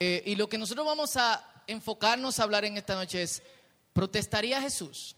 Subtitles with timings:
[0.00, 3.42] Eh, y lo que nosotros vamos a enfocarnos a hablar en esta noche es,
[3.92, 5.16] ¿protestaría Jesús?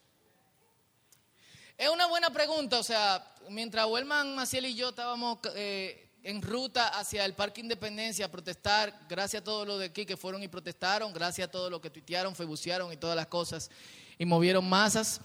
[1.76, 6.88] Es una buena pregunta, o sea, mientras Wellman, Maciel y yo estábamos eh, en ruta
[6.98, 10.48] hacia el Parque Independencia a protestar, gracias a todos los de aquí que fueron y
[10.48, 13.71] protestaron, gracias a todos los que tuitearon, febucearon y todas las cosas
[14.19, 15.21] y movieron masas.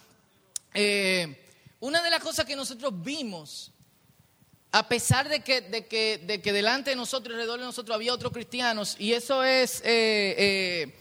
[0.74, 1.50] Eh,
[1.80, 3.72] una de las cosas que nosotros vimos
[4.76, 8.14] a pesar de que, de que, de que delante de nosotros, alrededor de nosotros, había
[8.14, 10.96] otros cristianos, y eso es, eh, eh,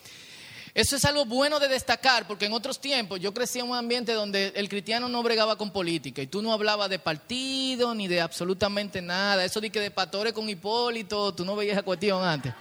[0.75, 4.13] eso es algo bueno de destacar, porque en otros tiempos yo crecí en un ambiente
[4.13, 8.21] donde el cristiano no bregaba con política, y tú no hablabas de partido ni de
[8.21, 12.55] absolutamente nada, eso de que de pastores con Hipólito, tú no veías esa cuestión antes,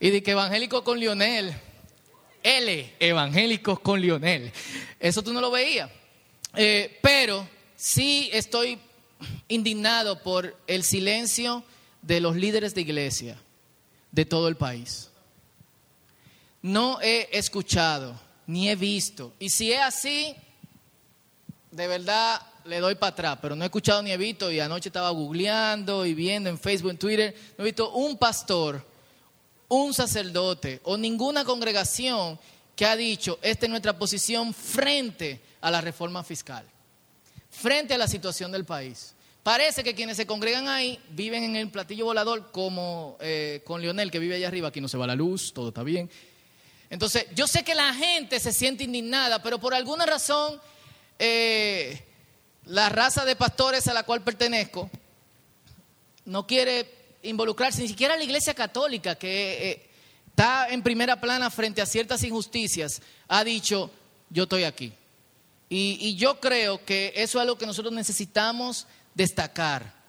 [0.00, 1.54] y de que evangélicos con Lionel,
[2.42, 4.50] L, evangélicos con Lionel,
[4.98, 5.90] eso tú no lo veías,
[6.56, 8.78] eh, pero sí estoy
[9.48, 11.64] indignado por el silencio
[12.02, 13.38] de los líderes de iglesia
[14.12, 15.10] de todo el país.
[16.62, 19.32] No he escuchado ni he visto.
[19.38, 20.34] Y si es así,
[21.70, 24.50] de verdad le doy para atrás, pero no he escuchado ni he visto.
[24.50, 28.84] Y anoche estaba googleando y viendo en Facebook, en Twitter, no he visto un pastor,
[29.68, 32.38] un sacerdote o ninguna congregación
[32.74, 36.64] que ha dicho, esta es nuestra posición frente a la reforma fiscal,
[37.60, 39.14] frente a la situación del país.
[39.42, 44.10] Parece que quienes se congregan ahí viven en el platillo volador como eh, con Lionel
[44.10, 46.10] que vive allá arriba, aquí no se va la luz, todo está bien.
[46.90, 50.60] Entonces, yo sé que la gente se siente indignada, pero por alguna razón
[51.18, 52.02] eh,
[52.66, 54.90] la raza de pastores a la cual pertenezco
[56.24, 56.90] no quiere
[57.22, 59.90] involucrarse, ni siquiera la iglesia católica, que eh,
[60.28, 63.90] está en primera plana frente a ciertas injusticias, ha dicho,
[64.28, 64.92] yo estoy aquí.
[65.70, 70.00] Y, y yo creo que eso es algo que nosotros necesitamos destacar.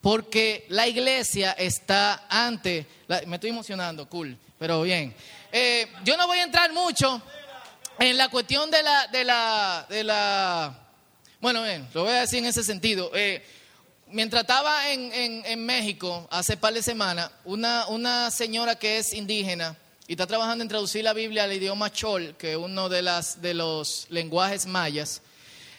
[0.00, 2.86] Porque la iglesia está ante,
[3.26, 5.14] me estoy emocionando, cool, pero bien.
[5.52, 7.20] Eh, yo no voy a entrar mucho
[7.98, 10.78] en la cuestión de la, de la, de la,
[11.40, 13.10] bueno, bien, lo voy a decir en ese sentido.
[13.14, 13.44] Eh,
[14.08, 19.76] mientras estaba en, en, México hace par de semanas, una, una señora que es indígena
[20.08, 23.42] y está trabajando en traducir la Biblia al idioma chol, que es uno de, las,
[23.42, 25.22] de los lenguajes mayas,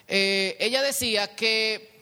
[0.08, 1.98] eh, ella decía que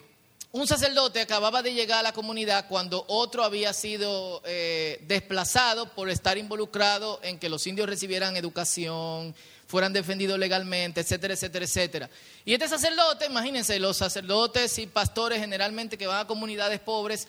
[0.52, 6.08] un sacerdote acababa de llegar a la comunidad cuando otro había sido eh, desplazado por
[6.08, 9.34] estar involucrado en que los indios recibieran educación,
[9.66, 12.10] fueran defendidos legalmente, etcétera, etcétera, etcétera.
[12.44, 17.28] Y este sacerdote, imagínense, los sacerdotes y pastores generalmente que van a comunidades pobres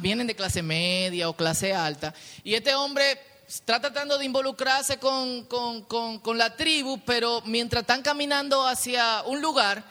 [0.00, 2.12] vienen de clase media o clase alta,
[2.42, 3.18] y este hombre
[3.48, 9.82] está tratando de involucrarse con, con la tribu, pero mientras están caminando hacia un lugar,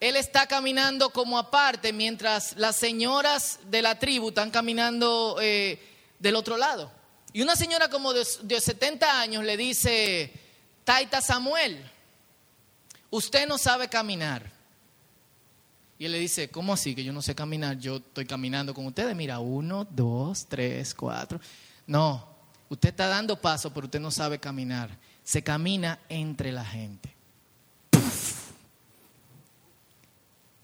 [0.00, 5.78] él está caminando como aparte mientras las señoras de la tribu están caminando eh,
[6.18, 6.90] del otro lado.
[7.32, 10.32] Y una señora como de, 70 años le dice,
[10.84, 11.82] Taita Samuel,
[13.10, 14.52] usted no sabe caminar.
[15.98, 17.78] Y él le dice, ¿cómo así que yo no sé caminar?
[17.78, 19.14] Yo estoy caminando con ustedes.
[19.14, 21.40] Mira, uno, dos, tres, cuatro.
[21.86, 22.33] No,
[22.68, 24.90] usted está dando paso, pero usted no sabe caminar.
[25.22, 27.14] Se camina entre la gente.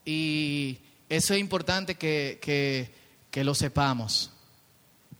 [0.05, 0.78] Y
[1.09, 2.91] eso es importante que,
[3.33, 4.31] lo sepamos.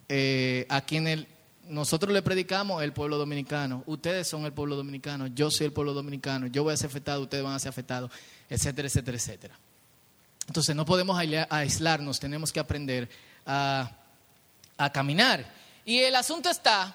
[0.09, 1.27] Eh, a quien
[1.69, 5.95] nosotros le predicamos el pueblo dominicano, ustedes son el pueblo dominicano, yo soy el pueblo
[5.95, 8.11] dominicano, yo voy a ser afectado, ustedes van a ser afectados,
[8.49, 9.59] etcétera, etcétera, etcétera.
[10.49, 11.17] Entonces no podemos
[11.49, 13.09] aislarnos, tenemos que aprender
[13.47, 13.97] a,
[14.93, 15.60] caminar.
[15.91, 16.95] Y el asunto está,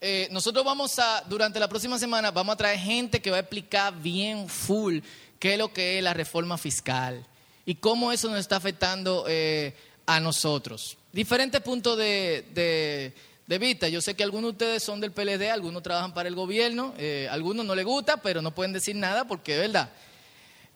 [0.00, 3.40] eh, nosotros vamos a, durante la próxima semana, vamos a traer gente que va a
[3.42, 4.98] explicar bien full
[5.38, 7.24] qué es lo que es la reforma fiscal
[7.64, 10.96] y cómo eso nos está afectando eh, a nosotros.
[11.12, 13.14] Diferentes puntos de,
[13.46, 13.88] vista.
[13.88, 17.28] Yo sé que algunos de ustedes son del PLD, algunos trabajan para el gobierno, eh,
[17.30, 19.88] algunos no les gusta, pero no pueden decir nada porque, verdad,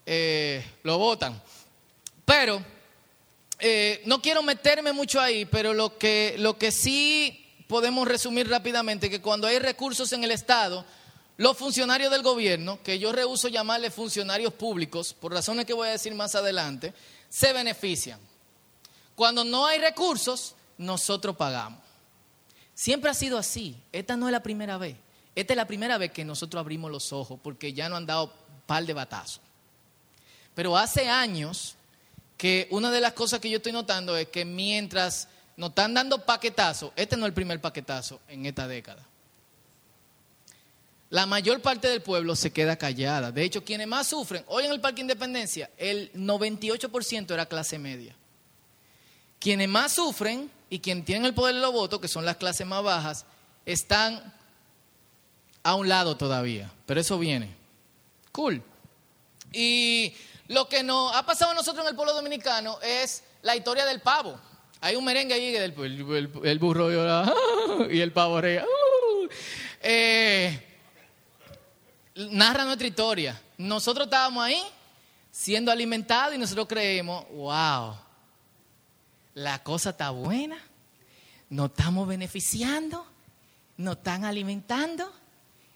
[0.06, 1.42] eh, lo votan.
[2.24, 2.62] Pero
[4.04, 9.20] no quiero meterme mucho ahí, pero lo que, lo que sí podemos resumir rápidamente, que
[9.20, 10.84] cuando hay recursos en el Estado,
[11.36, 15.92] los funcionarios del gobierno, que yo rehuso llamarles funcionarios públicos, por razones que voy a
[15.92, 16.94] decir más adelante,
[17.28, 18.18] se benefician.
[19.14, 21.80] Cuando no hay recursos, nosotros pagamos.
[22.74, 23.76] Siempre ha sido así.
[23.92, 24.96] Esta no es la primera vez.
[25.34, 28.32] Esta es la primera vez que nosotros abrimos los ojos porque ya no han dado
[28.66, 29.40] par de batazos.
[30.54, 31.76] Pero hace años
[32.38, 36.24] que una de las cosas que yo estoy notando es que mientras nos están dando
[36.24, 39.06] paquetazos, este no es el primer paquetazo en esta década
[41.10, 43.32] la mayor parte del pueblo se queda callada.
[43.32, 48.14] De hecho, quienes más sufren, hoy en el Parque Independencia, el 98% era clase media.
[49.40, 52.66] quienes más sufren y quienes tienen el poder de los votos, que son las clases
[52.66, 53.24] más bajas,
[53.64, 54.34] están
[55.62, 56.72] a un lado todavía.
[56.86, 57.54] Pero eso viene.
[58.32, 58.62] Cool.
[59.52, 60.12] Y
[60.48, 64.00] lo que nos ha pasado a nosotros en el pueblo dominicano es la historia del
[64.00, 64.38] pavo.
[64.80, 65.74] Hay un merengue ahí del
[66.44, 66.90] el, burro
[67.90, 68.58] y el pavo rey.
[69.80, 70.60] Eh,
[72.16, 73.40] narra nuestra historia.
[73.58, 74.60] Nosotros estábamos ahí
[75.30, 77.94] siendo alimentados y nosotros creemos, wow,
[79.34, 80.58] la cosa está buena,
[81.48, 83.06] nos estamos beneficiando,
[83.76, 85.12] nos están alimentando,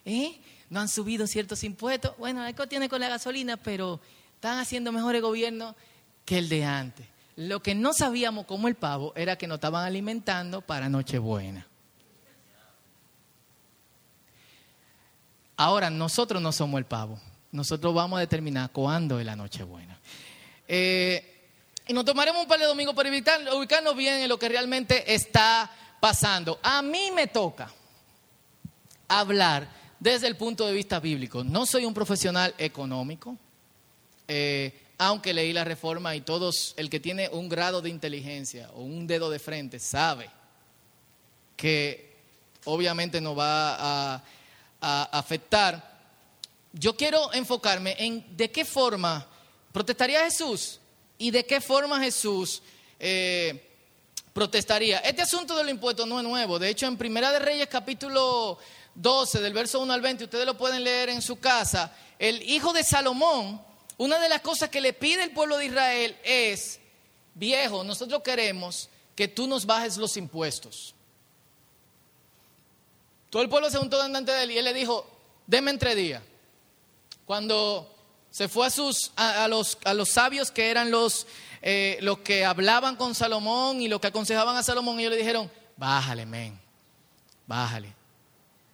[0.04, 0.40] ¿eh?
[0.68, 2.16] no han subido ciertos impuestos.
[2.18, 4.00] Bueno, esto tiene con la gasolina, pero
[4.42, 5.76] están haciendo mejores gobiernos
[6.24, 7.06] que el de antes.
[7.36, 11.64] Lo que no sabíamos como el pavo era que nos estaban alimentando para Nochebuena.
[15.56, 17.20] Ahora, nosotros no somos el pavo.
[17.52, 19.96] Nosotros vamos a determinar cuándo es la Nochebuena.
[20.66, 21.48] Eh,
[21.86, 25.70] y nos tomaremos un par de domingos para ubicarnos bien en lo que realmente está
[26.00, 26.58] pasando.
[26.64, 27.70] A mí me toca
[29.06, 29.68] hablar
[30.00, 31.44] desde el punto de vista bíblico.
[31.44, 33.38] No soy un profesional económico.
[34.28, 38.82] Eh, aunque leí la reforma y todos, el que tiene un grado de inteligencia o
[38.82, 40.30] un dedo de frente sabe
[41.56, 42.16] que
[42.64, 44.22] obviamente nos va a,
[44.80, 46.00] afectar.
[46.72, 49.26] Yo quiero enfocarme en de qué forma
[49.72, 50.80] protestaría Jesús
[51.18, 52.62] y de qué forma Jesús
[52.98, 53.68] eh,
[54.32, 54.98] protestaría.
[54.98, 56.58] Este asunto del impuesto no es nuevo.
[56.58, 58.58] De hecho, en Primera de Reyes capítulo
[58.94, 62.72] 12, del verso 1 al 20, ustedes lo pueden leer en su casa, el hijo
[62.72, 66.80] de Salomón una de las cosas que le pide el pueblo de Israel es,
[67.34, 70.94] viejo, nosotros queremos que tú nos bajes los impuestos.
[73.30, 75.06] Todo el pueblo se juntó delante de él y él le dijo,
[75.46, 76.22] deme entre días.
[77.24, 77.94] Cuando
[78.30, 81.26] se fue a, sus, a, los, a los, sabios que eran los,
[81.60, 85.50] eh, los que hablaban con Salomón y los que aconsejaban a Salomón, ellos le dijeron,
[85.76, 86.58] bájale, men,
[87.46, 87.94] bájale.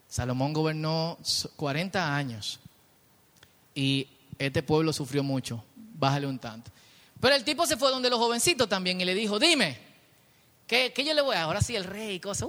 [0.09, 1.19] Salomón gobernó
[1.56, 2.59] 40 años
[3.75, 6.70] y este pueblo sufrió mucho, bájale un tanto.
[7.20, 9.79] Pero el tipo se fue donde los jovencitos también y le dijo, dime,
[10.67, 11.43] ¿qué, yo le voy a?
[11.43, 12.46] Ahora sí, el rey, cosa.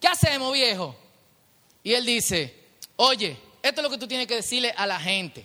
[0.00, 0.96] ¿Qué hacemos, viejo?
[1.82, 2.54] Y él dice,
[2.96, 5.44] oye, esto es lo que tú tienes que decirle a la gente.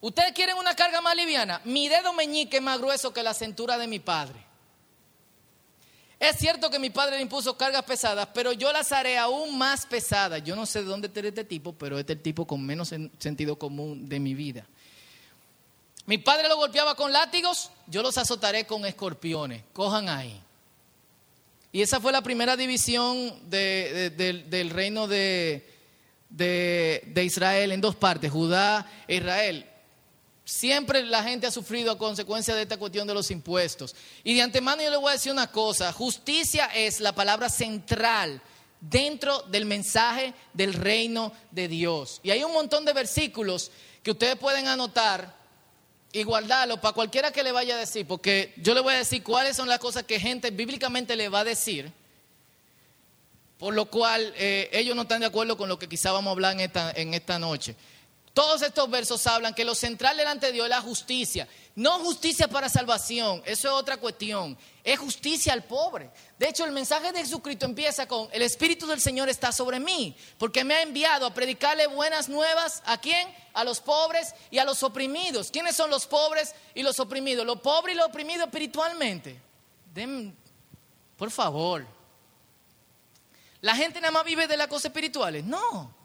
[0.00, 1.60] ¿Ustedes quieren una carga más liviana?
[1.64, 4.47] Mi dedo meñique es más grueso que la cintura de mi padre.
[6.20, 9.86] Es cierto que mi padre le impuso cargas pesadas, pero yo las haré aún más
[9.86, 10.42] pesadas.
[10.42, 12.88] Yo no sé de dónde está este tipo, pero este es el tipo con menos
[13.18, 14.66] sentido común de mi vida.
[16.06, 19.62] Mi padre lo golpeaba con látigos, yo los azotaré con escorpiones.
[19.72, 20.40] Cojan ahí.
[21.70, 25.62] Y esa fue la primera división del reino de
[27.14, 29.66] Israel en dos partes, Judá e Israel.
[30.48, 33.94] Siempre la gente ha sufrido a consecuencia de esta cuestión de los impuestos.
[34.24, 38.40] Y de antemano yo le voy a decir una cosa, justicia es la palabra central
[38.80, 42.20] dentro del mensaje del reino de Dios.
[42.22, 43.70] Y hay un montón de versículos
[44.02, 45.36] que ustedes pueden anotar
[46.12, 49.22] y guardarlos para cualquiera que le vaya a decir, porque yo le voy a decir
[49.22, 51.92] cuáles son las cosas que gente bíblicamente le va a decir,
[53.58, 56.32] por lo cual eh, ellos no están de acuerdo con lo que quizá vamos a
[56.32, 57.76] hablar en esta, en esta noche.
[58.38, 61.48] Todos estos versos hablan que lo central delante de Dios es la justicia.
[61.74, 64.56] No justicia para salvación, eso es otra cuestión.
[64.84, 66.08] Es justicia al pobre.
[66.38, 70.16] De hecho, el mensaje de Jesucristo empieza con, el Espíritu del Señor está sobre mí,
[70.38, 73.26] porque me ha enviado a predicarle buenas nuevas a quién?
[73.54, 75.50] A los pobres y a los oprimidos.
[75.50, 77.44] ¿Quiénes son los pobres y los oprimidos?
[77.44, 79.40] Los pobres y los oprimidos espiritualmente.
[81.16, 81.84] por favor.
[83.62, 85.42] ¿La gente nada más vive de las cosas espirituales?
[85.42, 85.97] No.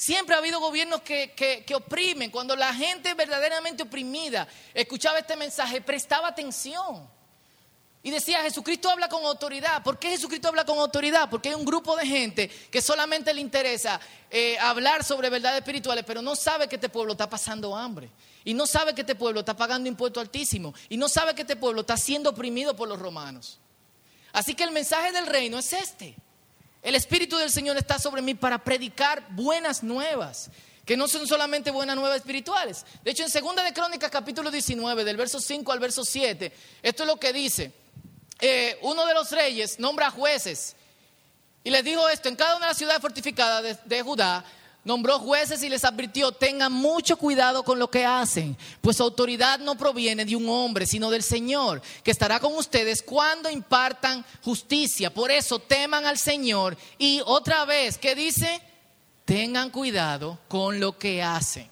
[0.00, 2.30] Siempre ha habido gobiernos que, oprimen.
[2.30, 7.06] Cuando la gente verdaderamente oprimida escuchaba este mensaje, prestaba atención.
[8.02, 9.82] Y decía, Jesucristo habla con autoridad.
[9.82, 11.28] ¿Por qué Jesucristo habla con autoridad?
[11.28, 16.02] Porque hay un grupo de gente que solamente le interesa eh, hablar sobre verdades espirituales,
[16.06, 18.10] pero no sabe que este pueblo está pasando hambre.
[18.42, 20.80] Y no sabe que este pueblo está pagando impuestos altísimos.
[20.88, 23.60] Y no sabe que este pueblo está siendo oprimido por los romanos.
[24.32, 26.16] Así que el mensaje del reino es este.
[26.82, 30.50] El Espíritu del Señor está sobre mí para predicar buenas nuevas,
[30.86, 32.86] que no son solamente buenas nuevas espirituales.
[33.04, 37.02] De hecho, en Segunda de Crónicas, capítulo 19, del verso 5 al verso 7, esto
[37.02, 37.72] es lo que dice.
[38.40, 40.74] Eh, uno de los reyes nombra jueces
[41.62, 44.44] y les dijo esto, en cada una de las ciudades fortificadas de Judá
[44.84, 49.58] nombró jueces y les advirtió, tengan mucho cuidado con lo que hacen, pues su autoridad
[49.58, 55.12] no proviene de un hombre, sino del Señor, que estará con ustedes cuando impartan justicia.
[55.12, 56.76] Por eso teman al Señor.
[56.98, 58.60] Y otra vez, ¿qué dice?
[59.24, 61.70] Tengan cuidado con lo que hacen.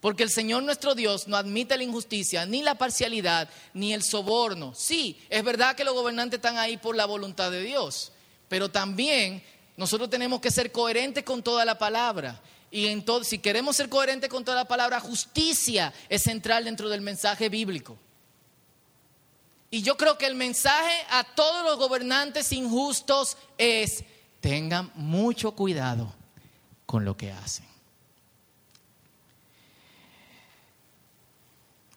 [0.00, 4.72] Porque el Señor nuestro Dios no admite la injusticia, ni la parcialidad, ni el soborno.
[4.74, 8.12] Sí, es verdad que los gobernantes están ahí por la voluntad de Dios,
[8.48, 9.42] pero también
[9.78, 12.42] nosotros tenemos que ser coherentes con toda la palabra.
[12.68, 17.00] Y entonces, si queremos ser coherentes con toda la palabra, justicia es central dentro del
[17.00, 17.96] mensaje bíblico.
[19.70, 24.02] Y yo creo que el mensaje a todos los gobernantes injustos es,
[24.40, 26.12] tengan mucho cuidado
[26.84, 27.64] con lo que hacen.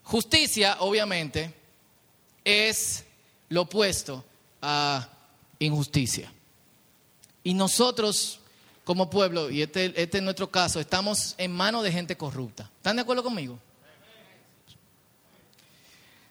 [0.04, 1.52] Justicia, obviamente,
[2.46, 3.06] es
[3.50, 4.24] lo opuesto
[4.62, 5.10] a
[5.58, 6.32] injusticia.
[7.44, 8.40] Y nosotros,
[8.84, 12.70] como pueblo, y este, este, es nuestro caso, estamos en manos de gente corrupta.
[12.78, 13.58] ¿Están de acuerdo conmigo?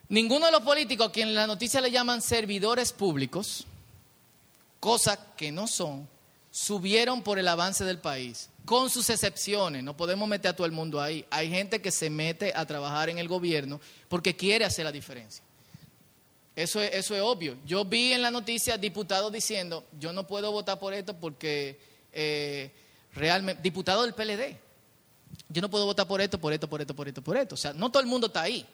[0.09, 3.65] Ninguno de los políticos a quien la noticia le llaman servidores públicos,
[4.79, 6.07] cosa que no son,
[6.51, 9.83] subieron por el avance del país, con sus excepciones.
[9.83, 11.25] No podemos meter a todo el mundo ahí.
[11.29, 15.43] Hay gente que se mete a trabajar en el gobierno porque quiere hacer la diferencia.
[16.55, 17.57] Eso es, eso es obvio.
[17.65, 21.79] Yo vi en la noticia diputados diciendo, yo no puedo votar por esto porque
[22.11, 22.71] eh,
[23.13, 24.57] realmente, diputado del PLD,
[25.47, 27.55] yo no puedo votar por esto, por esto, por esto, por esto, por esto.
[27.55, 28.65] O sea, no todo el mundo está ahí.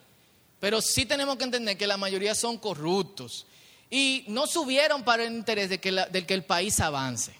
[0.59, 3.45] Pero sí tenemos que entender que la mayoría son corruptos.
[3.89, 7.33] Y no subieron para el interés de que, de que el país avance.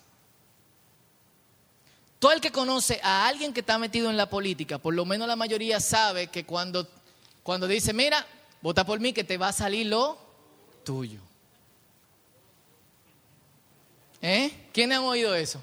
[2.19, 5.27] Todo el que conoce a alguien que está metido en la política, por lo menos
[5.27, 6.87] la mayoría sabe que cuando,
[7.43, 8.25] cuando dice, mira,
[8.61, 10.26] vota por mí que te va a salir lo
[10.87, 11.19] tuyo.
[14.21, 14.69] ¿Eh?
[14.71, 15.61] ¿Quiénes han oído eso?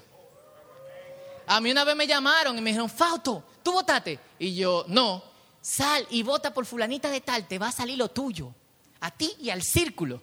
[1.47, 4.19] A mí una vez me llamaron y me dijeron, Fausto, ¿tú votaste?
[4.37, 5.23] Y yo, no,
[5.59, 8.53] sal y vota por fulanita de tal, te va a salir lo tuyo.
[8.99, 10.21] A ti y al círculo.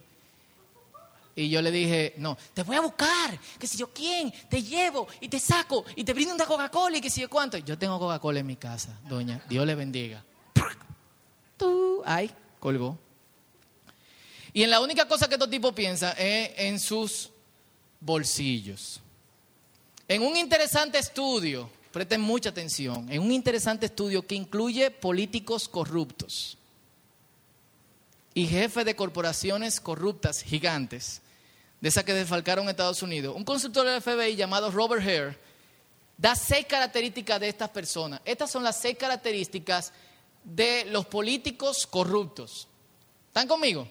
[1.35, 5.09] Y yo le dije, no, te voy a buscar, que si yo quién, te llevo
[5.21, 7.59] y te saco y te brindo una Coca-Cola y que si yo cuánto.
[7.59, 10.23] Yo tengo Coca-Cola en mi casa, doña, Dios le bendiga.
[11.57, 12.31] Tú, ay,
[12.61, 12.99] colgó.
[14.53, 17.31] Y en la única cosa que todo tipo piensa es en sus
[18.01, 19.01] bolsillos.
[20.09, 26.59] En un interesante estudio, presten mucha atención, en un interesante estudio que incluye políticos corruptos
[28.35, 31.23] y jefes de corporaciones corruptas gigantes,
[31.81, 35.37] de esas que desfalcaron Estados Unidos, un consultor del FBI llamado Robert Hare
[36.17, 38.21] da seis características de estas personas.
[38.25, 39.93] Estas son las seis características
[40.45, 42.69] de los políticos corruptos.
[43.29, 43.89] ¿Están conmigo?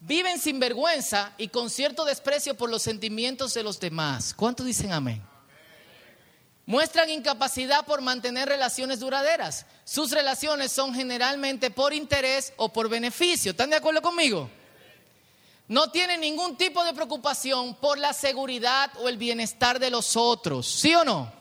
[0.00, 4.32] Viven sin vergüenza y con cierto desprecio por los sentimientos de los demás.
[4.32, 5.22] ¿Cuántos dicen amén?
[6.66, 9.66] Muestran incapacidad por mantener relaciones duraderas.
[9.84, 13.52] Sus relaciones son generalmente por interés o por beneficio.
[13.52, 14.50] ¿Están de acuerdo conmigo?
[15.66, 20.66] No tienen ningún tipo de preocupación por la seguridad o el bienestar de los otros.
[20.66, 21.32] ¿Sí o no?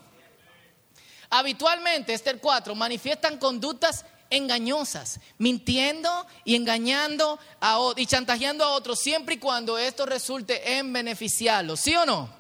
[1.30, 9.36] Habitualmente, Esther 4, manifiestan conductas engañosas, mintiendo y engañando a, y chantajeando a otros siempre
[9.36, 12.38] y cuando esto resulte en beneficiarlos, ¿sí o no?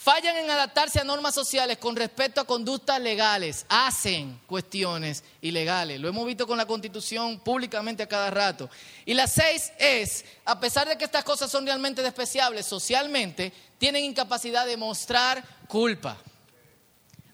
[0.00, 5.98] Fallan en adaptarse a normas sociales con respecto a conductas legales, hacen cuestiones ilegales.
[5.98, 8.70] Lo hemos visto con la constitución públicamente a cada rato.
[9.04, 14.04] Y la seis es, a pesar de que estas cosas son realmente despreciables socialmente, tienen
[14.04, 16.16] incapacidad de mostrar culpa.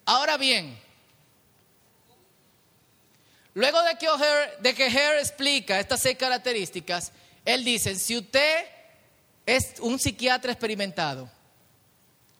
[0.06, 0.78] Ahora bien,
[3.54, 7.12] Luego de que, Hare explica estas seis características,
[7.44, 8.66] él dice, si usted
[9.46, 11.30] es un psiquiatra experimentado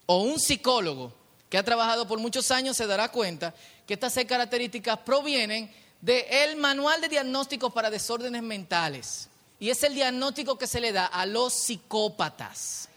[0.07, 1.13] o un psicólogo
[1.49, 3.55] que ha trabajado por muchos años, se dará cuenta
[3.87, 9.29] que estas seis características provienen del manual de diagnósticos para desórdenes mentales.
[9.61, 12.89] Y es el diagnóstico que se le da a los psicópatas.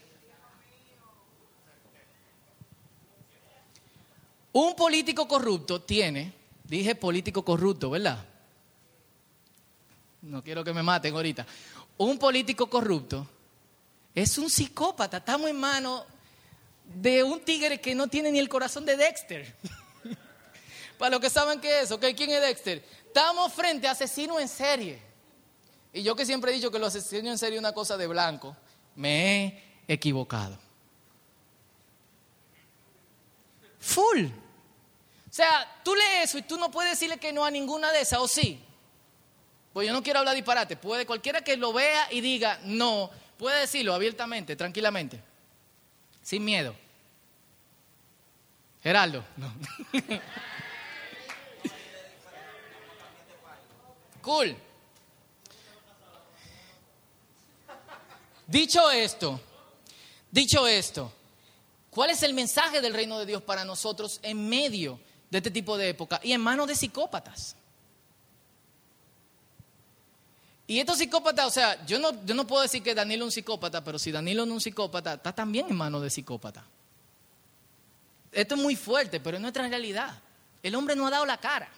[4.52, 6.37] Un político corrupto tiene
[6.68, 8.24] Dije político corrupto, ¿verdad?
[10.20, 11.46] No quiero que me maten ahorita.
[11.96, 13.26] Un político corrupto
[14.14, 15.16] es un psicópata.
[15.16, 16.04] Estamos en manos
[16.84, 19.54] de un tigre que no tiene ni el corazón de Dexter.
[20.98, 22.04] Para los que saben qué es, ¿ok?
[22.14, 22.84] ¿Quién es Dexter?
[23.06, 24.98] Estamos frente a asesinos en serie.
[25.92, 28.06] Y yo que siempre he dicho que los asesinos en serie es una cosa de
[28.06, 28.54] blanco,
[28.94, 29.62] me he
[29.94, 30.58] equivocado.
[33.80, 34.26] Full.
[35.30, 38.00] O sea, tú lees eso y tú no puedes decirle que no a ninguna de
[38.00, 38.62] esas, ¿o sí?
[39.72, 40.76] Pues yo no quiero hablar disparate.
[40.76, 45.22] Puede cualquiera que lo vea y diga no, puede decirlo abiertamente, tranquilamente,
[46.22, 46.74] sin miedo.
[48.82, 49.52] Geraldo, no.
[54.22, 54.56] cool.
[58.46, 59.38] Dicho esto,
[60.30, 61.12] dicho esto,
[61.90, 64.98] ¿cuál es el mensaje del reino de Dios para nosotros en medio
[65.30, 67.56] de este tipo de época y en manos de psicópatas.
[70.66, 73.32] Y estos psicópatas, o sea, yo no, yo no puedo decir que Danilo es un
[73.32, 76.62] psicópata, pero si Danilo no es un psicópata, está también en manos de psicópata.
[78.30, 80.20] Esto es muy fuerte, pero es nuestra realidad.
[80.62, 81.70] El hombre no ha dado la cara.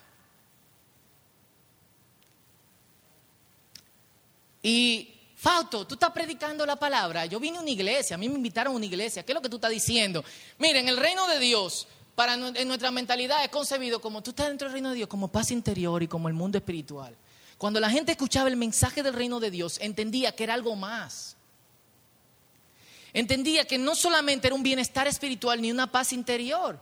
[4.62, 7.24] Y Fausto, tú estás predicando la palabra.
[7.26, 9.22] Yo vine a una iglesia, a mí me invitaron a una iglesia.
[9.22, 10.24] ¿Qué es lo que tú estás diciendo?
[10.58, 11.86] Miren, el reino de Dios,
[12.28, 15.50] en nuestra mentalidad es concebido como tú estás dentro del reino de Dios, como paz
[15.50, 17.16] interior y como el mundo espiritual.
[17.58, 21.36] Cuando la gente escuchaba el mensaje del reino de Dios, entendía que era algo más.
[23.12, 26.80] Entendía que no solamente era un bienestar espiritual ni una paz interior,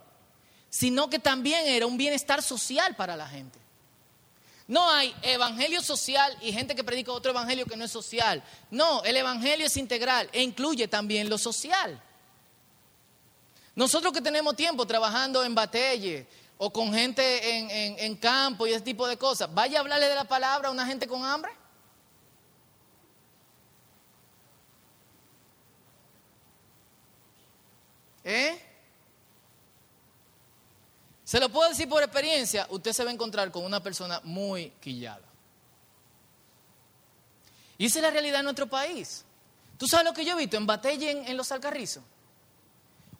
[0.69, 3.59] sino que también era un bienestar social para la gente.
[4.67, 8.43] No hay evangelio social y gente que predica otro evangelio que no es social.
[8.69, 11.99] No, el evangelio es integral e incluye también lo social.
[13.79, 19.07] Nosotros que tenemos tiempo trabajando en Batelle, o con gente en, campo y ese tipo
[19.07, 19.53] de cosas.
[19.53, 21.53] Vaya a hablarle de la palabra a una gente con hambre.
[28.25, 28.61] ¿Eh?
[31.23, 34.71] Se lo puedo decir por experiencia, usted se va a encontrar con una persona muy
[34.81, 35.23] quillada.
[37.77, 39.23] Y esa es la realidad en nuestro país.
[39.77, 42.03] ¿Tú sabes lo que yo he visto en Batelle en, en Los Alcarrizos?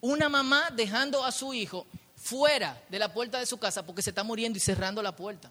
[0.01, 4.11] Una mamá dejando a su hijo fuera de la puerta de su casa porque se
[4.11, 5.49] está muriendo y cerrando la puerta.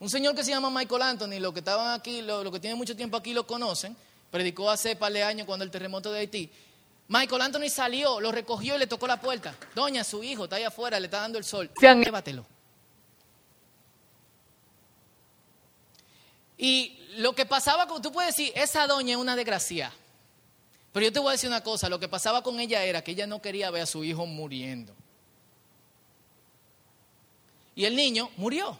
[0.00, 2.76] Un señor que se llama Michael Anthony, los que estaban aquí, los lo que tienen
[2.76, 3.96] mucho tiempo aquí lo conocen,
[4.30, 6.50] predicó hace par de años cuando el terremoto de Haití.
[7.08, 9.54] Michael Anthony salió, lo recogió y le tocó la puerta.
[9.74, 11.70] Doña, su hijo está ahí afuera, le está dando el sol.
[11.80, 12.44] Llévatelo.
[16.56, 19.92] Y lo que pasaba, como tú puedes decir, esa doña es una desgracia.
[20.94, 23.10] Pero yo te voy a decir una cosa, lo que pasaba con ella era que
[23.10, 24.94] ella no quería ver a su hijo muriendo.
[27.74, 28.78] Y el niño murió.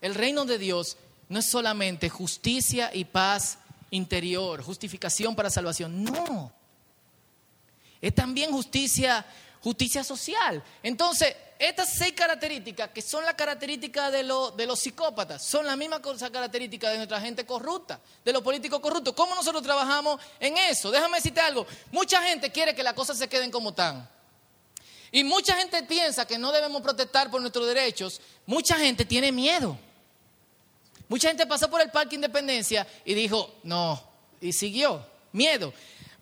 [0.00, 0.96] El reino de Dios
[1.28, 3.58] no es solamente justicia y paz
[3.90, 6.50] interior, justificación para salvación, no.
[8.00, 9.26] Es también justicia,
[9.60, 10.64] justicia social.
[10.82, 16.00] Entonces, estas seis características, que son las características de, de los psicópatas, son las mismas
[16.00, 19.12] características de nuestra gente corrupta, de los políticos corruptos.
[19.14, 20.90] ¿Cómo nosotros trabajamos en eso?
[20.90, 21.66] Déjame decirte algo.
[21.90, 24.08] Mucha gente quiere que las cosas se queden como están.
[25.10, 28.20] Y mucha gente piensa que no debemos protestar por nuestros derechos.
[28.46, 29.76] Mucha gente tiene miedo.
[31.08, 34.00] Mucha gente pasó por el Parque Independencia y dijo, no,
[34.40, 35.04] y siguió.
[35.32, 35.72] Miedo.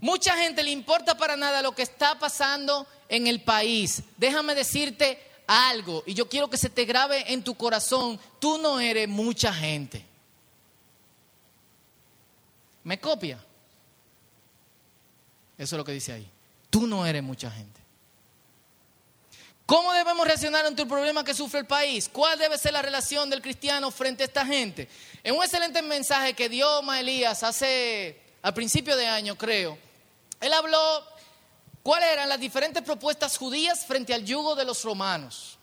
[0.00, 4.02] Mucha gente le importa para nada lo que está pasando en el país.
[4.16, 8.80] Déjame decirte algo, y yo quiero que se te grabe en tu corazón, tú no
[8.80, 10.04] eres mucha gente.
[12.84, 13.38] ¿Me copia?
[15.58, 16.30] Eso es lo que dice ahí.
[16.70, 17.80] Tú no eres mucha gente.
[19.64, 22.08] ¿Cómo debemos reaccionar ante el problema que sufre el país?
[22.12, 24.88] ¿Cuál debe ser la relación del cristiano frente a esta gente?
[25.24, 29.76] En un excelente mensaje que dio Maelías hace al principio de año, creo,
[30.40, 31.04] él habló
[31.86, 35.56] cuáles eran las diferentes propuestas judías frente al yugo de los romanos.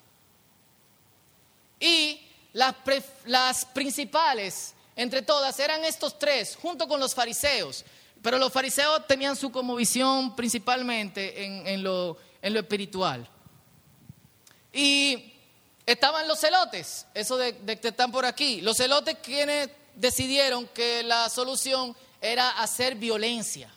[1.82, 2.18] Y
[2.54, 7.84] las, principales, entre todas, eran estos tres, junto con los fariseos.
[8.22, 13.28] Pero los fariseos tenían su como visión principalmente en, lo, espiritual.
[14.72, 15.34] Y
[15.86, 18.62] estaban los celotes, eso de, que están por aquí.
[18.62, 23.70] Los celotes quienes decidieron que la solución era hacer violencia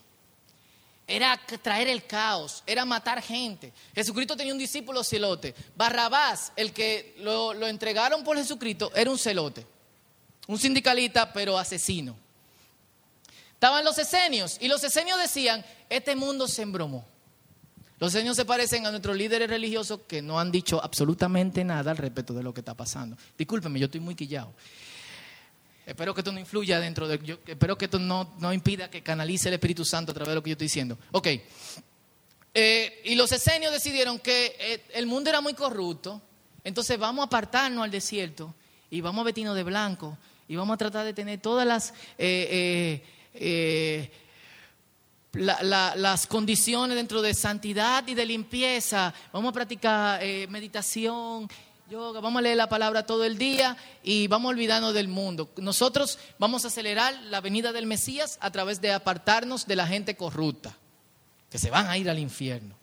[1.06, 3.72] era traer el caos, era matar gente.
[3.94, 5.54] Jesucristo tenía un discípulo celote.
[5.76, 9.64] Barrabás, el que lo, entregaron por Jesucristo, era un celote.
[10.48, 12.16] Un sindicalista, pero asesino.
[13.54, 17.06] Estaban los esenios y los esenios decían, este mundo se embromó.
[17.98, 21.96] Los esenios se parecen a nuestros líderes religiosos que no han dicho absolutamente nada al
[21.96, 23.16] respecto de lo que está pasando.
[23.38, 24.52] Discúlpeme, yo estoy muy quillado.
[25.87, 27.38] Espero que esto no influya dentro de...
[27.46, 30.42] Espero que esto no, no, impida que canalice el Espíritu Santo a través de lo
[30.42, 30.99] que yo estoy diciendo.
[31.12, 31.29] Ok.
[32.59, 36.20] Eh, y los esenios decidieron que eh, el mundo era muy corrupto,
[36.64, 38.53] entonces vamos a apartarnos al desierto
[38.90, 40.18] y vamos a vestirnos de blanco
[40.49, 41.94] y vamos a tratar de tener todas las...
[42.18, 43.03] Eh,
[45.33, 51.46] las condiciones dentro de santidad y de limpieza, vamos a practicar meditación
[51.88, 55.51] yoga, vamos a leer la palabra todo el día y vamos a olvidarnos del mundo.
[55.57, 60.16] Nosotros vamos a acelerar la venida del Mesías a través de apartarnos de la gente
[60.16, 60.77] corrupta,
[61.49, 62.75] que se van a ir al infierno.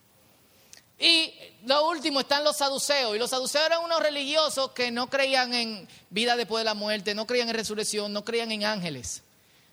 [1.00, 1.34] Y
[1.66, 3.16] lo último están los saduceos.
[3.16, 7.14] Y los saduceos eran unos religiosos que no creían en vida después de la muerte,
[7.14, 9.22] no creían en resurrección, no creían en ángeles.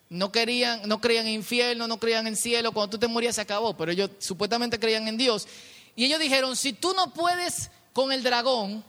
[0.09, 2.73] No, querían, no creían en infierno, no creían en cielo.
[2.73, 5.47] Cuando tú te morías se acabó, pero ellos supuestamente creían en Dios.
[5.95, 8.83] Y ellos dijeron, si tú no puedes con el dragón,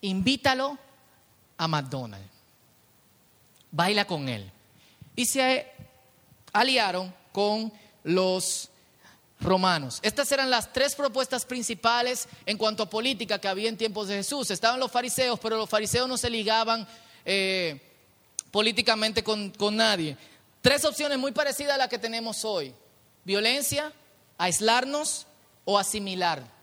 [0.00, 0.78] invítalo
[1.58, 2.30] a McDonald's.
[3.70, 4.50] Baila con él.
[5.14, 5.66] Y se
[6.52, 7.72] aliaron con
[8.04, 8.70] los
[9.40, 9.98] romanos.
[10.02, 14.16] Estas eran las tres propuestas principales en cuanto a política que había en tiempos de
[14.16, 14.50] Jesús.
[14.50, 16.86] Estaban los fariseos, pero los fariseos no se ligaban
[17.24, 17.80] eh,
[18.50, 20.16] políticamente con, con nadie.
[20.62, 22.74] Tres opciones muy parecidas a las que tenemos hoy.
[23.24, 23.92] Violencia,
[24.38, 25.26] aislarnos
[25.64, 26.55] o asimilar.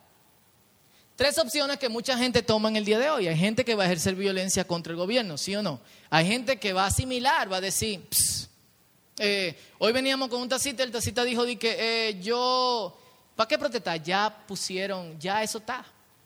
[1.15, 3.28] Tres opciones que mucha gente toma en el día de hoy.
[3.28, 5.80] Hay gente que va a ejercer violencia contra el gobierno, ¿sí o no?
[6.10, 8.08] Hay gente que va a asimilar, va a decir,
[9.19, 11.76] eh, hoy veníamos con un tacita, el tacita dijo que
[12.10, 12.97] eh, yo,
[13.36, 14.02] ¿para qué protestar?
[14.02, 15.86] Ya pusieron, ya eso está,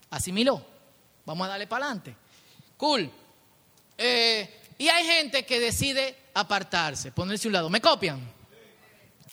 [0.10, 0.66] asimiló,
[1.26, 2.16] vamos a darle para adelante.
[2.78, 3.12] Cool.
[3.98, 7.70] Eh, y hay gente que decide apartarse, ponerse a un lado.
[7.70, 8.22] ¿Me copian?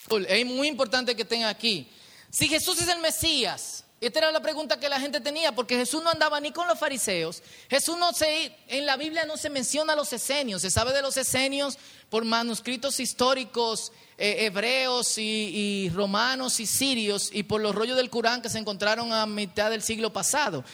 [0.09, 0.27] Cool.
[0.27, 1.89] Es muy importante que estén aquí.
[2.31, 6.03] Si Jesús es el Mesías, esta era la pregunta que la gente tenía, porque Jesús
[6.03, 7.43] no andaba ni con los fariseos.
[7.71, 10.63] Jesús no se, en la Biblia no se menciona a los esenios.
[10.63, 11.79] Se sabe de los esenios
[12.11, 18.43] por manuscritos históricos eh, hebreos y, romanos y sirios y por los rollos del Corán
[18.43, 20.65] que se encontraron a mitad del siglo pasado.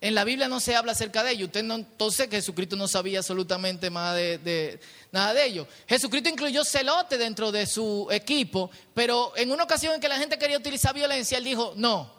[0.00, 1.46] En la Biblia no se habla acerca de ello.
[1.46, 4.78] Usted no, entonces Jesucristo no sabía absolutamente nada de,
[5.10, 5.66] nada de ello.
[5.88, 10.38] Jesucristo incluyó celote dentro de su equipo, pero en una ocasión en que la gente
[10.38, 12.12] quería utilizar violencia, él dijo, no,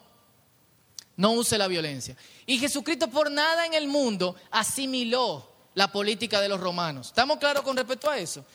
[1.18, 2.16] no use la violencia.
[2.46, 7.08] Y Jesucristo por nada en el mundo asimiló la política de los romanos.
[7.08, 8.46] ¿Estamos claros con respecto a eso?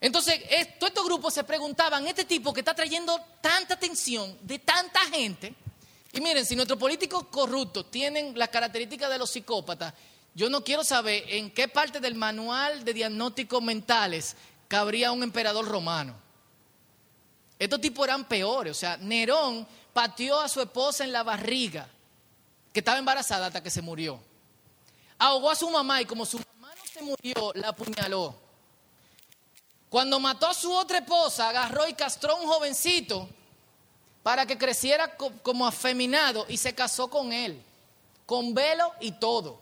[0.00, 0.40] Entonces,
[0.78, 5.54] todos estos grupos se preguntaban, este tipo que está trayendo tanta atención de tanta gente,
[6.12, 9.94] y miren, si nuestros políticos corruptos tienen las características de los psicópatas,
[10.34, 14.36] yo no quiero saber en qué parte del manual de diagnósticos mentales
[14.68, 16.14] cabría un emperador romano.
[17.58, 21.88] Estos tipos eran peores, o sea, Nerón pateó a su esposa en la barriga
[22.74, 24.20] que estaba embarazada hasta que se murió.
[25.16, 28.34] Ahogó a su mamá y como su mamá no se murió, la apuñaló.
[29.88, 33.28] Cuando mató a su otra esposa, agarró y castró a un jovencito
[34.24, 37.62] para que creciera como afeminado y se casó con él,
[38.26, 39.60] con velo y todo.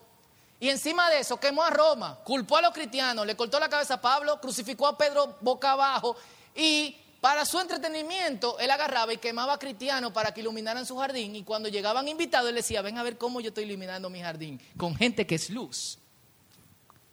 [0.58, 3.94] Y encima de eso quemó a Roma, culpó a los cristianos, le cortó la cabeza
[3.94, 6.16] a Pablo, crucificó a Pedro boca abajo
[6.54, 11.36] y para su entretenimiento, él agarraba y quemaba a cristianos para que iluminaran su jardín.
[11.36, 14.60] Y cuando llegaban invitados, él decía, ven a ver cómo yo estoy iluminando mi jardín.
[14.76, 16.00] Con gente que es luz.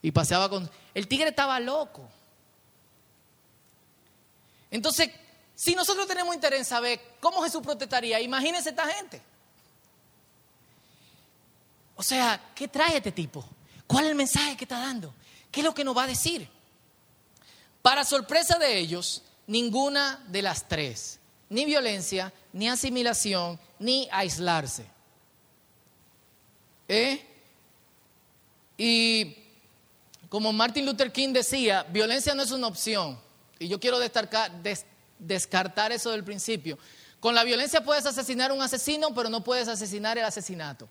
[0.02, 0.68] Y paseaba con...
[0.94, 2.08] El tigre estaba loco.
[4.72, 5.10] Entonces,
[5.54, 9.22] si nosotros tenemos interés en saber cómo Jesús protestaría, imagínense esta gente.
[11.94, 13.48] O sea, ¿qué trae este tipo?
[13.86, 15.14] ¿Cuál es el mensaje que está dando?
[15.52, 16.48] ¿Qué es lo que nos va a decir?
[17.80, 21.18] Para sorpresa de ellos, ninguna de las tres.
[21.48, 24.86] Ni violencia, ni asimilación, ni aislarse.
[26.88, 27.20] ¿Eh?
[28.78, 29.36] Y
[30.28, 33.18] como Martin Luther King decía, violencia no es una opción.
[33.58, 34.52] Y yo quiero descartar,
[35.18, 36.78] descartar eso del principio.
[37.18, 40.88] Con la violencia puedes asesinar a un asesino, pero no puedes asesinar el asesinato.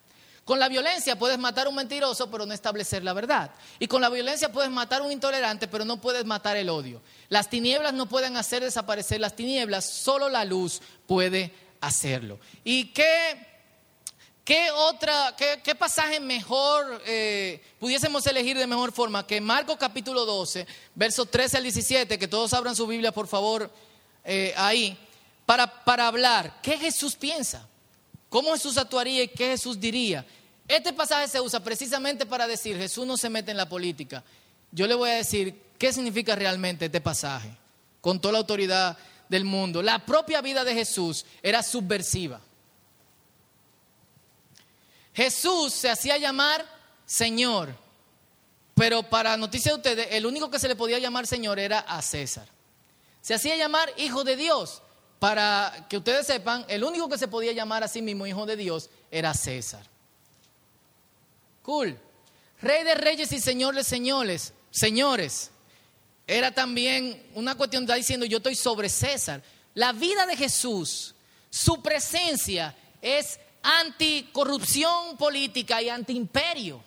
[0.49, 3.51] Con la violencia puedes matar un mentiroso, pero no establecer la verdad.
[3.77, 7.03] Y con la violencia puedes matar a un intolerante, pero no puedes matar el odio.
[7.27, 12.39] Las tinieblas no pueden hacer desaparecer las tinieblas, solo la luz puede hacerlo.
[12.63, 13.45] ¿Y qué,
[14.43, 20.65] qué otra, qué, pasaje mejor eh, pudiésemos elegir de mejor forma que Marcos capítulo 12,
[20.95, 23.71] versos 13 al 17, que todos abran su Biblia, por favor,
[24.23, 24.97] eh, ahí,
[25.45, 27.67] para, para hablar qué Jesús piensa,
[28.29, 30.25] cómo Jesús actuaría y qué Jesús diría.
[30.69, 34.23] Este pasaje se usa precisamente para decir, Jesús no se mete en la política.
[34.71, 37.49] Yo le voy a decir qué significa realmente este pasaje,
[38.01, 38.95] con toda la autoridad
[39.29, 39.82] del mundo.
[39.82, 42.39] La propia vida de Jesús era subversiva.
[45.15, 46.63] Jesús se hacía llamar
[47.03, 47.75] Señor,
[48.75, 51.99] pero para noticia de ustedes, el único que se le podía llamar Señor era a
[52.03, 52.47] César.
[53.21, 54.84] Se hacía llamar Hijo de Dios.
[55.17, 58.55] Para que ustedes sepan, el único que se podía llamar a sí mismo Hijo de
[58.55, 59.84] Dios era César.
[61.61, 61.99] Cool.
[62.61, 65.51] Rey de reyes y señor de señores, señores.
[66.27, 69.41] Era también una cuestión de diciendo yo estoy sobre César.
[69.73, 71.15] La vida de Jesús,
[71.49, 76.83] su presencia es anticorrupción política y antiimperio.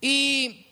[0.00, 0.66] Y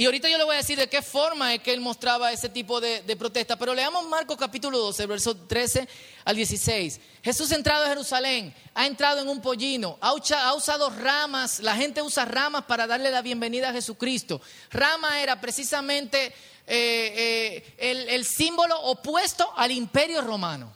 [0.00, 2.48] y ahorita yo le voy a decir de qué forma es que él mostraba ese
[2.48, 3.56] tipo de, protesta.
[3.58, 5.86] Pero leamos Marcos capítulo 12, verso 13
[6.24, 6.98] al 16.
[7.22, 12.00] Jesús ha entrado a Jerusalén, ha entrado en un pollino, ha, usado ramas, la gente
[12.00, 14.40] usa ramas para darle la bienvenida a Jesucristo.
[14.70, 16.32] Rama era precisamente
[16.66, 20.72] eh, eh, el símbolo opuesto al imperio romano.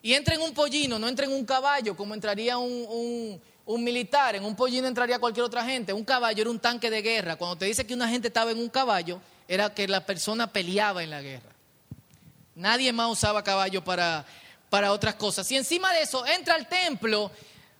[0.00, 4.44] y entra en un pollino, no entra en un caballo como entraría un militar, en
[4.44, 5.92] un pollino entraría cualquier otra gente.
[5.92, 7.36] Un caballo era un tanque de guerra.
[7.36, 11.02] Cuando te dice que una gente estaba en un caballo, era que la persona peleaba
[11.02, 11.50] en la guerra.
[12.54, 14.24] Nadie más usaba caballo para,
[14.70, 15.50] para otras cosas.
[15.50, 17.30] Y encima de eso, entra al templo,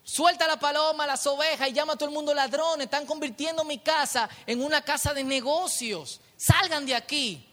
[0.03, 2.87] suelta la paloma, las ovejas y llama a todo el mundo ladrones.
[2.87, 6.21] Están convirtiendo mi casa en una casa de negocios.
[6.37, 7.47] Salgan de aquí.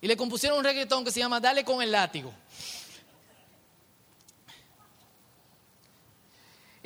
[0.00, 2.32] Y le compusieron un reggaetón que se llama Dale con el látigo.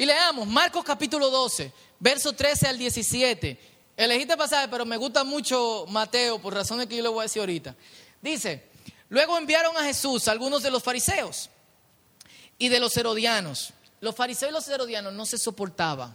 [0.02, 3.56] Y leamos Marcos capítulo 12, verso 13 al 17.
[3.96, 7.38] Elegiste pasaje, pero me gusta mucho Mateo por razones que yo le voy a decir
[7.38, 7.76] ahorita.
[8.20, 8.68] Dice,
[9.10, 11.50] luego enviaron a Jesús algunos de los fariseos
[12.58, 13.74] y de los herodianos.
[14.00, 16.12] Los fariseos y los herodianos no se soportaban,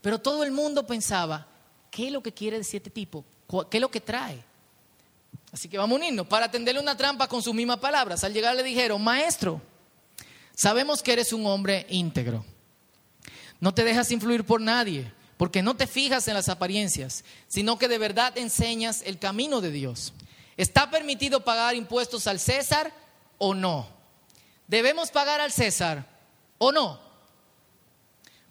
[0.00, 1.46] pero todo el mundo pensaba,
[1.90, 3.22] ¿qué es lo que quiere decir este tipo?
[3.70, 4.42] ¿Qué es lo que trae?
[5.52, 8.24] Así que vamos a unirnos para atenderle una trampa con sus mismas palabras.
[8.24, 9.60] Al llegar le dijeron, maestro,
[10.56, 12.46] sabemos que eres un hombre íntegro
[13.60, 17.88] no te dejas influir por nadie, porque no te fijas en las apariencias, sino que
[17.88, 20.12] de verdad enseñas el camino de Dios.
[20.56, 22.92] ¿Está permitido pagar impuestos al César
[23.38, 23.88] o no?
[24.68, 26.06] ¿Debemos pagar al César
[26.58, 27.00] o no?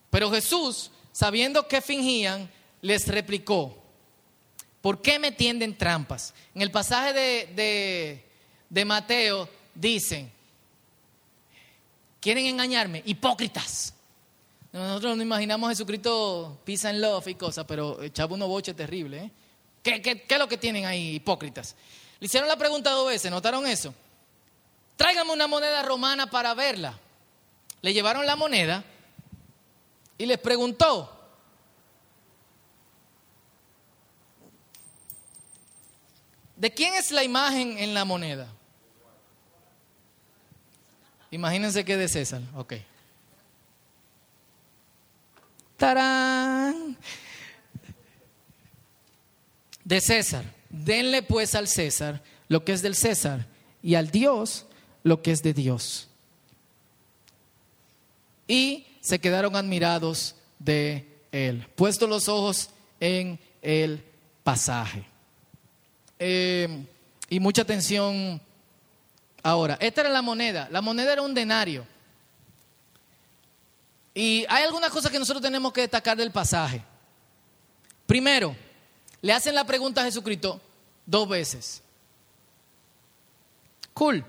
[0.09, 3.81] Pero Jesús, sabiendo que fingían, les replicó,
[4.81, 6.33] ¿por qué me tienden trampas?
[6.53, 8.23] En el pasaje de,
[8.69, 10.31] de Mateo dicen,
[12.19, 13.92] quieren engañarme, hipócritas.
[14.73, 19.25] Nosotros nos imaginamos a Jesucristo pisa en love y cosas, pero echaba unos boches terribles.
[19.25, 19.31] ¿eh?
[19.83, 21.75] ¿Qué, qué, es lo que tienen ahí, hipócritas?
[22.19, 23.93] Le hicieron la pregunta dos veces, ¿notaron eso?
[24.95, 26.97] Tráigame una moneda romana para verla.
[27.83, 28.83] Le llevaron la moneda
[30.17, 31.19] y les preguntó,
[36.55, 38.47] ¿de quién es la imagen en la moneda?
[41.29, 42.73] Imagínense que de César, ok.
[45.77, 46.97] ¡Tarán!
[49.83, 50.43] De César.
[50.69, 53.45] Denle pues al César lo que es del César
[53.81, 54.65] y al Dios
[55.03, 56.07] lo que es de Dios.
[58.47, 64.03] Y se quedaron admirados de él, puesto los ojos en el
[64.43, 65.03] pasaje.
[66.19, 66.85] Eh,
[67.29, 68.41] y mucha atención
[69.41, 69.77] ahora.
[69.79, 70.69] Esta era la moneda.
[70.71, 71.85] La moneda era un denario.
[74.13, 76.83] Y hay algunas cosas que nosotros tenemos que destacar del pasaje.
[78.05, 78.55] Primero,
[79.21, 80.61] le hacen la pregunta a Jesucristo
[81.05, 81.81] dos veces.
[83.93, 84.23] Cool.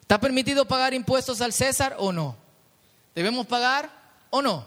[0.00, 2.36] ¿Está permitido pagar impuestos al César o no?
[3.14, 3.90] ¿Debemos pagar
[4.30, 4.64] o no?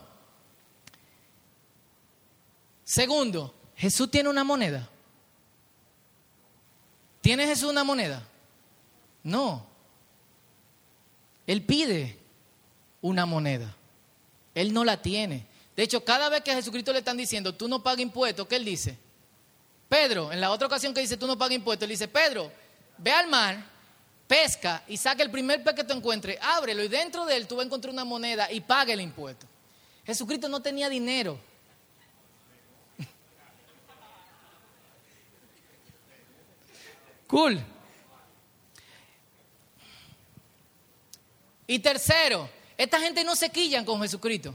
[2.84, 4.90] Segundo, Jesús tiene una moneda.
[7.22, 8.26] ¿Tiene Jesús una moneda?
[9.24, 9.66] No.
[11.46, 12.18] Él pide
[13.02, 13.76] una moneda.
[14.58, 15.46] Él no la tiene.
[15.76, 18.56] De hecho, cada vez que a Jesucristo le están diciendo, tú no pagas impuestos, ¿qué
[18.56, 18.98] él dice?
[19.88, 22.52] Pedro, en la otra ocasión que dice, tú no pagas impuestos, él dice, Pedro,
[22.98, 23.64] ve al mar,
[24.28, 27.56] pesca y saca el primer pez que te encuentre, ábrelo y dentro de él tú
[27.56, 29.46] vas a encontrar una moneda y paga el impuesto.
[30.04, 31.40] Jesucristo no tenía dinero.
[37.28, 37.64] Cool.
[41.68, 44.54] Y tercero, esta gente no se quillan con Jesucristo.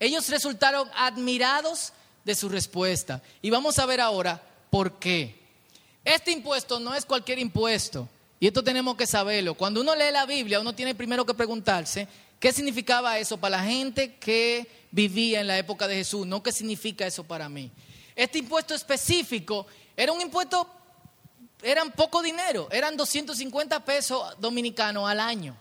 [0.00, 1.92] Ellos resultaron admirados
[2.24, 3.22] de su respuesta.
[3.40, 5.38] Y vamos a ver ahora por qué.
[6.04, 8.08] Este impuesto no es cualquier impuesto.
[8.40, 9.54] Y esto tenemos que saberlo.
[9.54, 12.08] Cuando uno lee la Biblia, uno tiene primero que preguntarse
[12.40, 16.50] qué significaba eso para la gente que vivía en la época de Jesús, no qué
[16.50, 17.70] significa eso para mí.
[18.16, 19.66] Este impuesto específico
[19.96, 20.66] era un impuesto,
[21.62, 25.56] eran poco dinero, eran 250 pesos dominicanos al año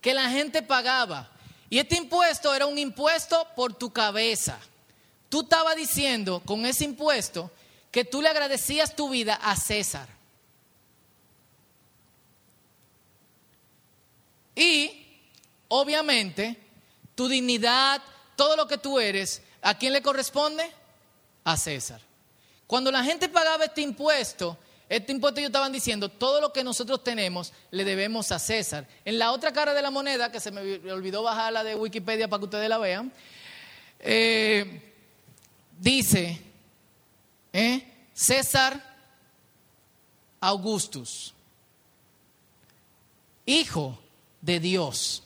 [0.00, 1.30] que la gente pagaba.
[1.68, 4.58] Y este impuesto era un impuesto por tu cabeza.
[5.28, 7.50] Tú estabas diciendo con ese impuesto
[7.90, 10.08] que tú le agradecías tu vida a César.
[14.54, 15.06] Y,
[15.68, 16.56] obviamente,
[17.14, 18.02] tu dignidad,
[18.36, 20.70] todo lo que tú eres, ¿a quién le corresponde?
[21.44, 22.00] A César.
[22.66, 24.58] Cuando la gente pagaba este impuesto,
[24.90, 28.88] este impuesto ellos estaban diciendo, todo lo que nosotros tenemos le debemos a César.
[29.04, 32.26] En la otra cara de la moneda, que se me olvidó bajar la de Wikipedia
[32.26, 33.12] para que ustedes la vean,
[34.00, 34.82] eh,
[35.78, 36.42] dice,
[37.52, 38.82] eh, César
[40.40, 41.34] Augustus,
[43.46, 43.96] hijo
[44.40, 45.22] de Dios,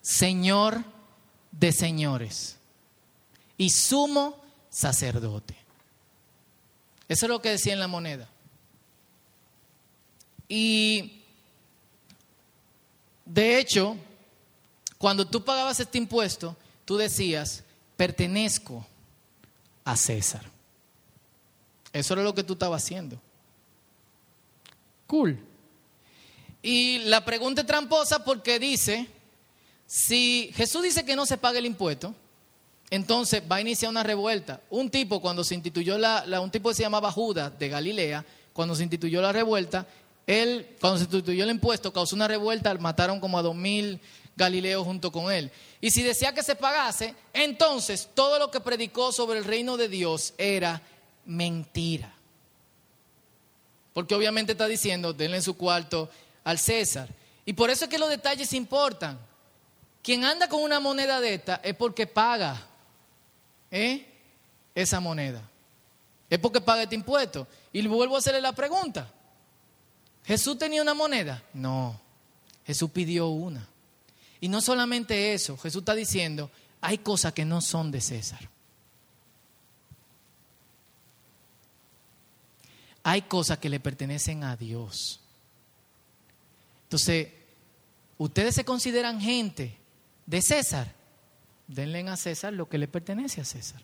[0.00, 0.82] Señor
[1.50, 2.56] de señores
[3.58, 5.63] y sumo sacerdote.
[7.08, 8.28] Eso es lo que decía en la moneda.
[10.48, 11.22] Y
[13.24, 13.96] de hecho,
[14.98, 17.64] cuando tú pagabas este impuesto, tú decías,
[17.96, 18.86] pertenezco
[19.84, 20.42] a César.
[21.92, 23.20] Eso era lo que tú estabas haciendo.
[25.06, 25.38] Cool.
[26.62, 29.06] Y la pregunta es tramposa porque dice,
[29.86, 32.14] si Jesús dice que no se pague el impuesto,
[32.90, 34.60] entonces va a iniciar una revuelta.
[34.70, 38.74] Un tipo cuando se instituyó la, un tipo que se llamaba Judas de Galilea, cuando
[38.74, 39.86] se instituyó la revuelta,
[40.26, 44.00] él, cuando se instituyó el impuesto, causó una revuelta, mataron como a dos mil
[44.36, 45.50] galileos junto con él.
[45.80, 49.88] Y si decía que se pagase, entonces todo lo que predicó sobre el reino de
[49.88, 50.80] Dios era
[51.26, 52.14] mentira.
[53.92, 56.10] Porque obviamente está diciendo, denle su cuarto
[56.42, 57.08] al César.
[57.44, 59.18] Y por eso es que los detalles importan.
[60.02, 62.66] Quien anda con una moneda de esta es porque paga
[63.74, 64.06] ¿eh?
[64.74, 65.42] esa moneda.
[66.30, 67.46] Es porque paga este impuesto.
[67.72, 69.12] Y vuelvo a hacerle la pregunta.
[70.24, 71.42] ¿Jesús tenía una moneda?
[71.52, 72.00] No.
[72.64, 73.68] Jesús pidió una.
[74.40, 78.48] Y no solamente eso, Jesús está diciendo, hay cosas que no son de César.
[83.02, 85.20] Hay cosas que le pertenecen a Dios.
[86.84, 87.28] Entonces,
[88.18, 89.76] ustedes se consideran gente
[90.26, 90.94] de César.
[91.74, 93.82] Denle a César lo que le pertenece a César.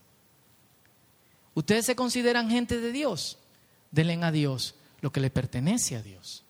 [1.55, 3.37] Ustedes se consideran gente de Dios.
[3.91, 6.45] Denle a Dios lo que le pertenece a Dios.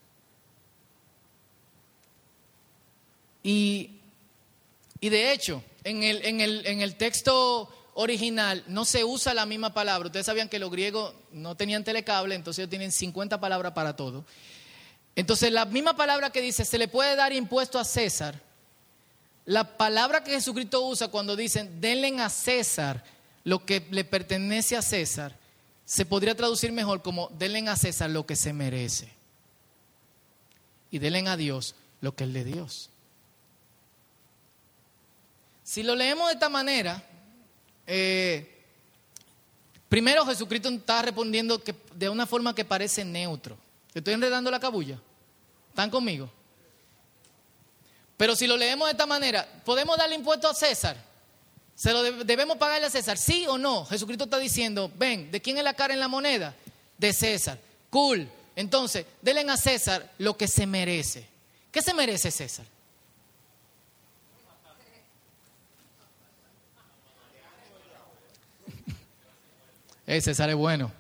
[3.43, 4.01] Y,
[5.01, 9.47] y de hecho, en el, en, el, en el texto original no se usa la
[9.47, 10.09] misma palabra.
[10.09, 14.27] Ustedes sabían que los griegos no tenían telecable, entonces ellos tienen 50 palabras para todo.
[15.17, 18.43] Entonces, la misma palabra que dice, se le puede dar impuesto a César,
[19.47, 23.05] la palabra que Jesucristo usa cuando dicen, denle a César
[23.45, 25.37] lo que le pertenece a César,
[25.85, 29.13] se podría traducir mejor como, denle a César lo que se merece.
[30.91, 32.91] Y denle a Dios lo que es de Dios.
[35.65, 37.03] Si lo leemos de esta manera,
[37.87, 38.65] eh,
[39.89, 43.57] primero Jesucristo está respondiendo que, de una forma que parece neutro.
[43.95, 45.01] Estoy enredando la cabulla.
[45.71, 46.31] ¿Están conmigo?
[48.21, 50.95] Pero si lo leemos de esta manera, ¿podemos darle impuesto a César?
[51.75, 53.17] ¿Se lo debemos pagarle a César?
[53.17, 53.87] ¿Sí o no?
[53.87, 56.55] Jesucristo está diciendo, ven, ¿de quién es la cara en la moneda?
[56.99, 57.59] De César.
[57.89, 58.31] Cool.
[58.57, 61.27] Entonces, denle a César lo que se merece.
[61.73, 62.67] ¿Qué se merece César?
[70.07, 70.93] Eh, César es bueno.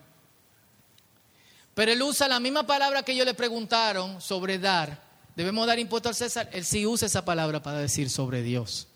[1.75, 5.10] Pero él usa la misma palabra que ellos le preguntaron sobre dar.
[5.37, 6.49] ¿Debemos dar impuesto al César?
[6.53, 8.89] Él sí usa esa palabra para decir sobre Dios.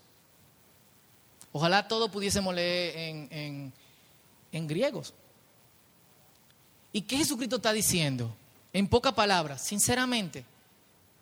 [1.51, 2.97] Ojalá todos pudiésemos leer
[3.31, 3.73] en,
[4.51, 5.13] en, griegos.
[6.91, 8.35] ¿Y qué Jesucristo está diciendo?
[8.73, 10.43] En pocas palabras, sinceramente.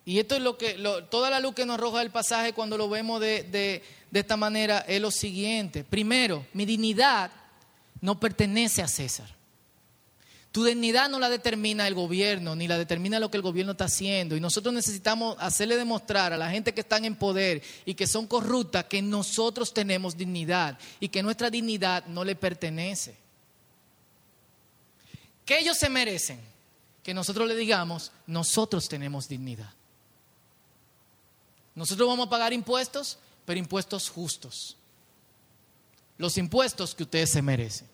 [0.06, 0.73] Y esto es lo que,
[1.10, 4.80] toda la luz que nos arroja el pasaje cuando lo vemos de, de esta manera
[4.80, 5.84] es lo siguiente.
[5.84, 7.32] Primero, mi dignidad
[8.02, 9.42] no pertenece a César.
[10.53, 13.85] Tu dignidad no la determina el gobierno, ni la determina lo que el gobierno está
[13.85, 14.37] haciendo.
[14.37, 18.27] Y nosotros necesitamos hacerle demostrar a la gente que están en poder y que son
[18.27, 23.17] corruptas que nosotros tenemos dignidad y que nuestra dignidad no le pertenece.
[25.43, 26.39] ¿Qué ellos se merecen?
[27.01, 29.73] Que nosotros le digamos, nosotros tenemos dignidad.
[31.73, 34.77] Nosotros vamos a pagar impuestos, pero impuestos justos.
[36.19, 37.92] Los impuestos que ustedes se merecen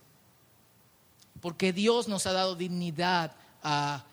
[1.41, 4.03] porque Dios nos ha dado dignidad a,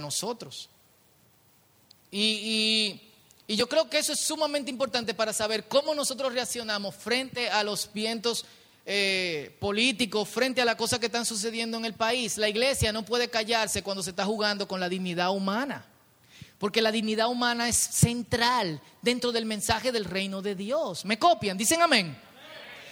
[0.00, 0.68] nosotros.
[2.10, 3.02] Y,
[3.48, 7.90] yo creo que eso es sumamente importante para saber cómo nosotros reaccionamos frente a los
[7.94, 8.44] vientos
[8.84, 12.36] eh, políticos, frente a las cosas que están sucediendo en el país.
[12.36, 15.86] La iglesia no puede callarse cuando se está jugando con la dignidad humana,
[16.58, 21.06] porque la dignidad humana es central dentro del mensaje del reino de Dios.
[21.06, 21.56] ¿Me copian?
[21.56, 22.18] Dicen amén.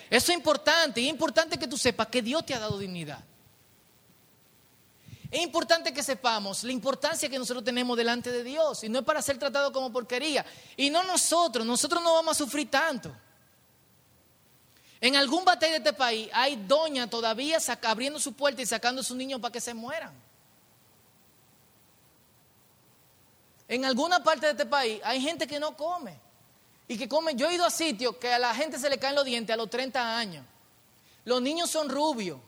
[0.08, 3.22] Eso es importante, y es importante que tú sepas que Dios te ha dado dignidad.
[5.30, 9.04] Es importante que sepamos la importancia que nosotros tenemos delante de Dios y no es
[9.04, 10.44] para ser tratado como porquería.
[10.76, 13.12] Y no nosotros, nosotros no vamos a sufrir tanto.
[15.00, 19.04] En algún batey de este país hay doña todavía abriendo su puerta y sacando a
[19.04, 20.12] sus niños para que se mueran.
[23.68, 26.18] En alguna parte de este país hay gente que no come.
[26.88, 29.16] Y que come, yo he ido a sitios que a la gente se le caen
[29.16, 30.46] los dientes a los 30 años.
[31.24, 32.38] Los niños son rubios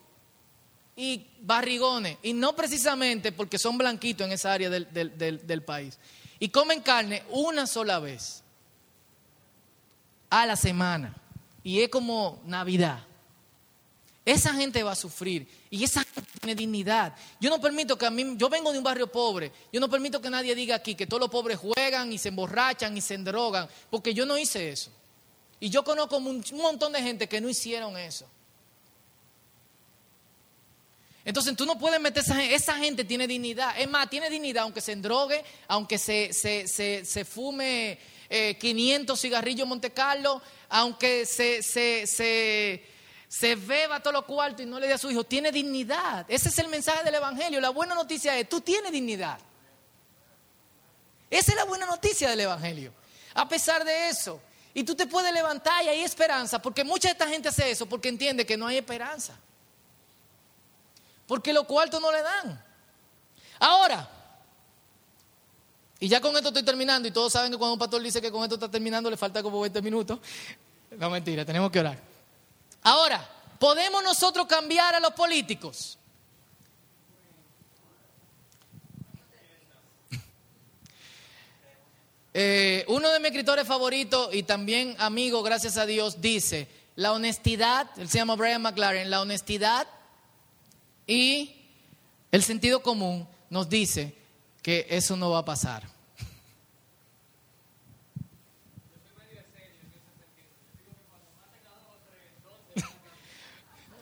[0.99, 5.97] y barrigones, y no precisamente porque son blanquitos en esa área del, país,
[6.41, 8.43] y comen carne una sola vez
[10.29, 11.15] a la semana,
[11.63, 12.99] y es como Navidad.
[14.25, 17.15] esa gente va a sufrir y esa gente tiene dignidad.
[17.41, 20.21] Yo no permito que a mí, yo vengo de un barrio pobre, yo no permito
[20.21, 23.69] que nadie diga aquí que todos los pobres juegan y se emborrachan y se endrogan,
[23.89, 24.91] porque yo no hice eso.
[25.61, 28.29] Y yo conozco un montón de gente que no hicieron eso.
[31.29, 33.79] Entonces tú no puedes meter esa gente, esa gente tiene dignidad.
[33.79, 37.99] Es más, tiene dignidad aunque se endrogue, aunque se, se, fume
[38.59, 42.07] 500 eh, cigarrillos Monte Carlo, aunque se, se,
[43.29, 46.25] se beba todo lo cuarto y no le dé a su hijo, tiene dignidad.
[46.31, 47.61] Ese es el mensaje del Evangelio.
[47.61, 49.39] La buena noticia es, tú tienes dignidad.
[51.29, 52.91] Esa es la buena noticia del Evangelio.
[53.35, 54.41] A pesar de eso,
[54.73, 57.85] y tú te puedes levantar y hay esperanza, porque mucha de esta gente hace eso
[57.85, 59.39] porque entiende que no hay esperanza.
[61.29, 62.65] Porque los cuartos no le dan.
[63.61, 64.09] Ahora,
[66.01, 68.33] y ya con esto estoy terminando, y todos saben que cuando un pastor dice que
[68.33, 70.19] con esto está terminando, le falta como 20 minutos.
[70.93, 71.99] No, mentira, tenemos que orar.
[72.83, 75.99] Ahora, ¿podemos nosotros cambiar a los políticos?
[82.41, 87.91] Eh, uno de mis escritores favoritos y también amigo, gracias a Dios, dice, la honestidad,
[87.97, 89.89] él se llama Brian McLaren, la honestidad
[91.09, 91.57] y
[92.31, 94.15] el sentido común nos dice
[94.63, 95.83] que eso no va a pasar.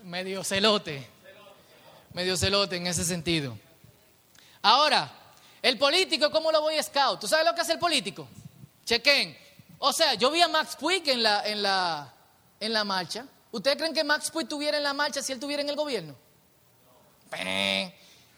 [0.02, 1.06] medio celote,
[2.12, 3.56] medio celote en ese sentido.
[4.60, 5.10] Ahora,
[5.62, 7.20] el político, ¿cómo lo voy a scout?
[7.20, 8.26] ¿Tú sabes lo que hace el político?
[8.84, 9.38] Chequen.
[9.78, 12.12] O sea, yo vi a Max Puig en la, en la,
[12.58, 13.28] en la marcha.
[13.52, 16.16] ¿Ustedes creen que Max Puig tuviera en la marcha si él tuviera en el gobierno?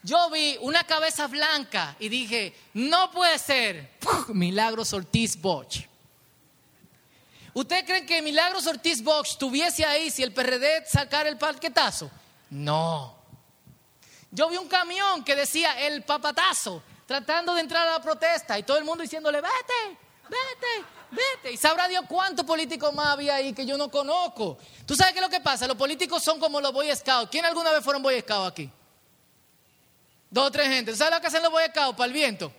[0.02, 3.90] Yo vi una cabeza blanca y dije, no puede ser.
[4.28, 5.86] Milagros Ortiz Bosch.
[7.52, 12.10] ¿Usted cree que Milagros Ortiz Bosch estuviese ahí si el PRD sacara el parquetazo?
[12.50, 13.16] No.
[14.30, 18.62] Yo vi un camión que decía el papatazo, tratando de entrar a la protesta y
[18.62, 21.52] todo el mundo diciéndole, vete, vete, vete.
[21.52, 24.58] Y sabrá Dios cuántos políticos más había ahí que yo no conozco.
[24.86, 25.66] ¿Tú sabes qué es lo que pasa?
[25.66, 27.30] Los políticos son como los Boy Scouts.
[27.30, 28.70] ¿Quién alguna vez fueron Boy Scouts aquí?
[30.30, 30.94] Dos o tres gente.
[30.94, 32.52] ¿Sabes lo que hacen los Boy Scouts para el viento?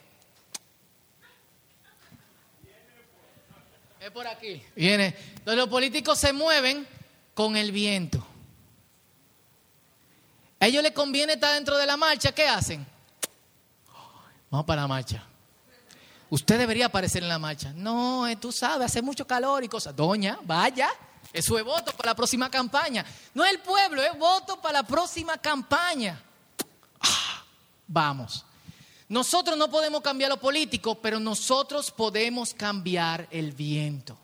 [4.00, 4.64] Es por aquí.
[4.76, 5.16] Viene.
[5.30, 6.88] Entonces los políticos se mueven
[7.34, 8.26] con el viento.
[10.60, 12.32] A ellos les conviene estar dentro de la marcha.
[12.32, 12.86] ¿Qué hacen?
[14.50, 15.24] Vamos para la marcha.
[16.30, 17.72] Usted debería aparecer en la marcha.
[17.76, 19.96] No, eh, tú sabes, hace mucho calor y cosas.
[19.96, 20.90] Doña, vaya.
[21.32, 23.06] Eso es voto para la próxima campaña.
[23.34, 26.22] No es el pueblo, es voto para la próxima campaña.
[27.90, 28.46] Vamos.
[29.10, 34.16] Nosotros no podemos cambiar lo político, pero nosotros podemos cambiar el viento.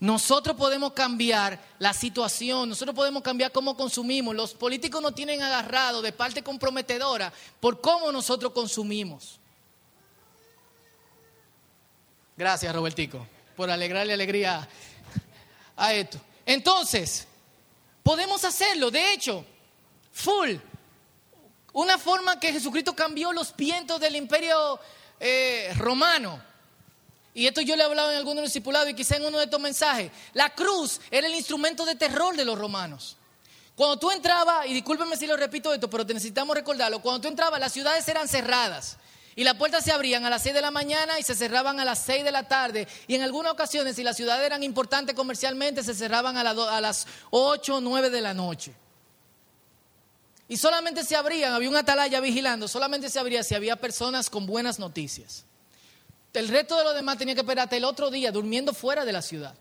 [0.00, 4.34] Nosotros podemos cambiar la situación, nosotros podemos cambiar cómo consumimos.
[4.34, 9.38] Los políticos nos tienen agarrado de parte comprometedora por cómo nosotros consumimos.
[12.36, 13.24] Gracias, Robertico,
[13.54, 14.66] por alegrarle alegría
[15.76, 16.18] a esto.
[16.44, 17.28] Entonces,
[18.02, 18.90] podemos hacerlo.
[18.90, 19.44] De hecho,
[20.10, 20.56] full.
[21.72, 24.80] Una forma que Jesucristo cambió los vientos del imperio
[25.18, 26.42] eh, romano.
[27.32, 29.60] Y esto yo le he hablado en algunos discipulados y quizá en uno de estos
[29.60, 30.10] mensajes.
[30.32, 33.16] La cruz era el instrumento de terror de los romanos.
[33.76, 37.60] Cuando tú entrabas, y discúlpenme si lo repito esto, pero necesitamos recordarlo, cuando tú entrabas
[37.60, 38.98] las ciudades eran cerradas.
[39.36, 41.84] Y las puertas se abrían a las 6 de la mañana y se cerraban a
[41.84, 42.88] las 6 de la tarde.
[43.06, 47.76] Y en algunas ocasiones, si las ciudades eran importantes comercialmente, se cerraban a las 8
[47.76, 48.74] o 9 de la noche.
[50.50, 54.46] Y solamente se abrían, había un atalaya vigilando, solamente se abría si había personas con
[54.46, 55.44] buenas noticias.
[56.32, 59.12] El resto de los demás tenía que esperar hasta el otro día durmiendo fuera de
[59.12, 59.54] la ciudad.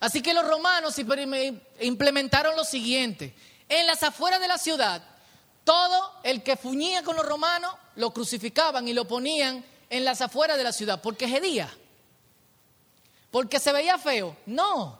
[0.00, 3.36] Así que los romanos implementaron lo siguiente.
[3.68, 5.00] En las afueras de la ciudad,
[5.62, 10.56] todo el que fuñía con los romanos lo crucificaban y lo ponían en las afueras
[10.56, 11.00] de la ciudad.
[11.00, 11.66] porque qué?
[13.30, 14.36] ¿Porque se veía feo?
[14.44, 14.98] No,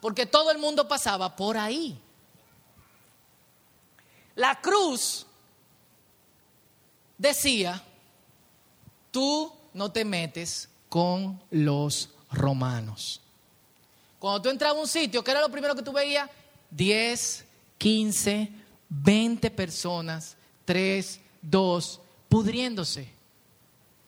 [0.00, 2.00] porque todo el mundo pasaba por ahí.
[4.36, 5.26] La cruz
[7.16, 7.82] decía,
[9.10, 13.20] tú no te metes con los romanos.
[14.18, 16.28] Cuando tú entrabas a un sitio, ¿qué era lo primero que tú veías?
[16.70, 17.44] 10,
[17.78, 18.50] 15,
[18.88, 23.08] 20 personas, 3, 2, pudriéndose.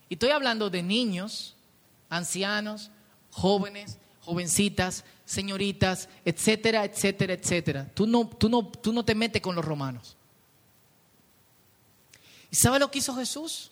[0.09, 1.55] Y estoy hablando de niños,
[2.09, 2.91] ancianos,
[3.31, 7.91] jóvenes, jovencitas, señoritas, etcétera, etcétera, etcétera.
[7.95, 10.16] Tú no, tú no, tú no te metes con los romanos.
[12.51, 13.71] ¿Y sabe lo que hizo Jesús?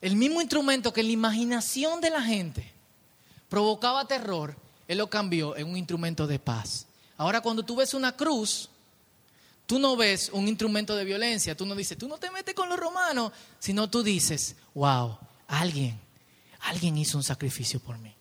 [0.00, 2.72] El mismo instrumento que en la imaginación de la gente
[3.48, 4.56] provocaba terror,
[4.88, 6.86] Él lo cambió en un instrumento de paz.
[7.16, 8.68] Ahora cuando tú ves una cruz,
[9.66, 12.68] tú no ves un instrumento de violencia, tú no dices, tú no te metes con
[12.68, 16.00] los romanos, sino tú dices, wow, alguien,
[16.60, 18.12] alguien hizo un sacrificio por mí.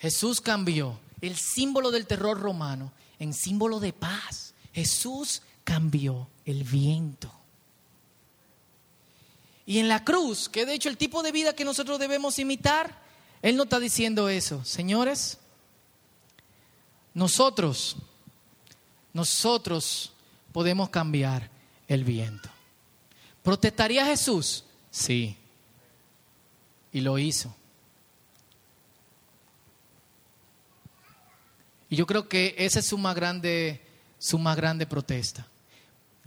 [0.00, 4.54] Jesús cambió el símbolo del terror romano en símbolo de paz.
[4.72, 7.32] Jesús cambió el viento.
[9.66, 13.00] Y en la cruz, que de hecho el tipo de vida que nosotros debemos imitar,
[13.40, 14.64] Él no está diciendo eso.
[14.64, 15.38] Señores,
[17.14, 17.96] nosotros,
[19.12, 20.12] nosotros
[20.52, 21.50] podemos cambiar
[21.86, 22.48] el viento.
[23.42, 24.64] ¿Protestaría Jesús?
[24.90, 25.36] Sí.
[26.92, 27.54] Y lo hizo.
[31.88, 33.80] Y yo creo que esa es su más grande,
[34.18, 35.46] su más grande protesta.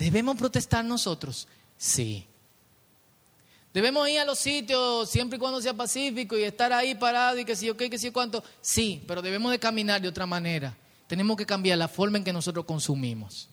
[0.03, 1.47] ¿Debemos protestar nosotros?
[1.77, 2.27] Sí.
[3.73, 7.45] ¿Debemos ir a los sitios siempre y cuando sea pacífico y estar ahí parado y
[7.45, 8.43] que si ok, que si cuánto?
[8.59, 10.75] Sí, pero debemos de caminar de otra manera.
[11.07, 13.47] Tenemos que cambiar la forma en que nosotros consumimos.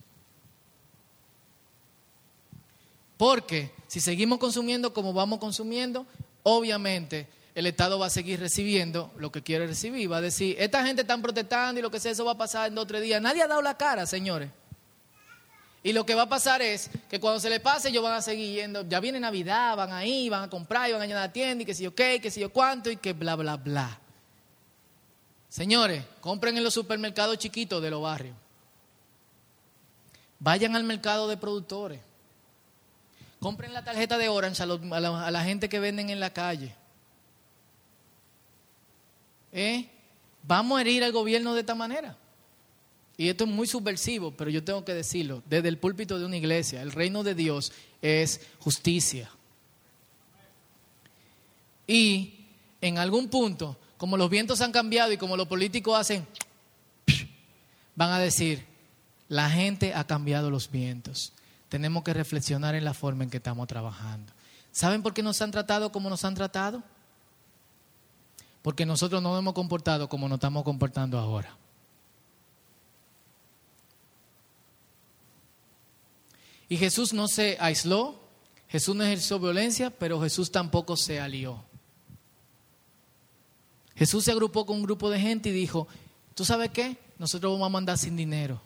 [3.17, 6.05] Porque si seguimos consumiendo como vamos consumiendo,
[6.43, 10.11] obviamente el Estado va a seguir recibiendo lo que quiere recibir.
[10.11, 12.67] Va a decir, esta gente está protestando y lo que sea, eso va a pasar
[12.67, 13.23] en dos o tres días.
[13.23, 14.51] Nadie ha dado la cara, señores.
[15.83, 18.23] Y lo que va a pasar es que cuando se le pase, ellos van a
[18.23, 18.87] seguir yendo.
[18.87, 21.63] Ya viene Navidad, van a ir, van a comprar y van a llenar la tienda
[21.63, 23.99] y que si yo qué, que si yo cuánto y que bla, bla, bla.
[25.49, 28.37] Señores, compren en los supermercados chiquitos de los barrios.
[30.39, 32.01] Vayan al mercado de productores.
[33.41, 36.75] Compren la tarjeta de Orange a, a la gente que venden en la calle.
[39.51, 39.89] ¿Eh?
[40.43, 42.17] Vamos a herir al gobierno de esta manera.
[43.21, 46.39] Y esto es muy subversivo, pero yo tengo que decirlo, desde el púlpito de una
[46.39, 49.29] iglesia, el reino de Dios es justicia.
[51.87, 52.47] Y
[52.81, 56.27] en algún punto, como los vientos han cambiado y como los políticos hacen,
[57.95, 58.65] van a decir,
[59.29, 61.35] la gente ha cambiado los vientos.
[61.69, 64.33] Tenemos que reflexionar en la forma en que estamos trabajando.
[64.73, 66.83] ¿Saben por qué nos han tratado como nos han tratado?
[68.63, 71.57] porque nosotros no nos hemos comportado como nos estamos comportando ahora.
[76.71, 78.21] Y Jesús no se aisló,
[78.69, 81.65] Jesús no ejerció violencia, pero Jesús tampoco se alió.
[83.97, 85.89] Jesús se agrupó con un grupo de gente y dijo,
[86.33, 86.97] ¿tú sabes qué?
[87.19, 88.63] Nosotros vamos a mandar sin dinero.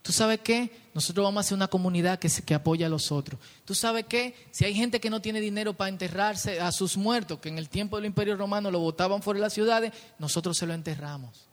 [0.00, 0.70] ¿Tú sabes qué?
[0.94, 3.40] Nosotros vamos a hacer una comunidad que, que apoya a los otros.
[3.64, 4.36] ¿Tú sabes qué?
[4.52, 7.68] Si hay gente que no tiene dinero para enterrarse a sus muertos, que en el
[7.68, 11.48] tiempo del Imperio Romano lo botaban fuera de las ciudades, nosotros se lo enterramos.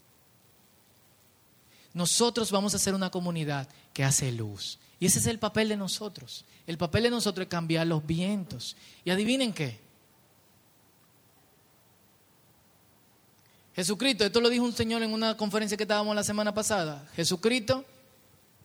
[1.91, 4.78] Nosotros vamos a hacer una comunidad que hace luz.
[5.00, 6.43] Y ese es el papel de nosotros.
[6.68, 8.76] El papel de nosotros es cambiar los vientos.
[9.06, 9.80] Y adivinen qué.
[13.74, 17.10] Jesucristo, esto lo dijo un señor en una conferencia que estábamos la semana pasada.
[17.16, 17.86] Jesucristo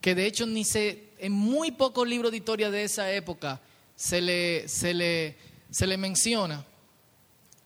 [0.01, 3.61] que de hecho ni se, en muy pocos libros de historia de esa época
[3.95, 5.37] se le, se le,
[5.69, 6.65] se le menciona,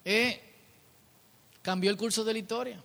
[0.03, 0.41] eh,
[1.61, 2.84] cambió el curso de la historia.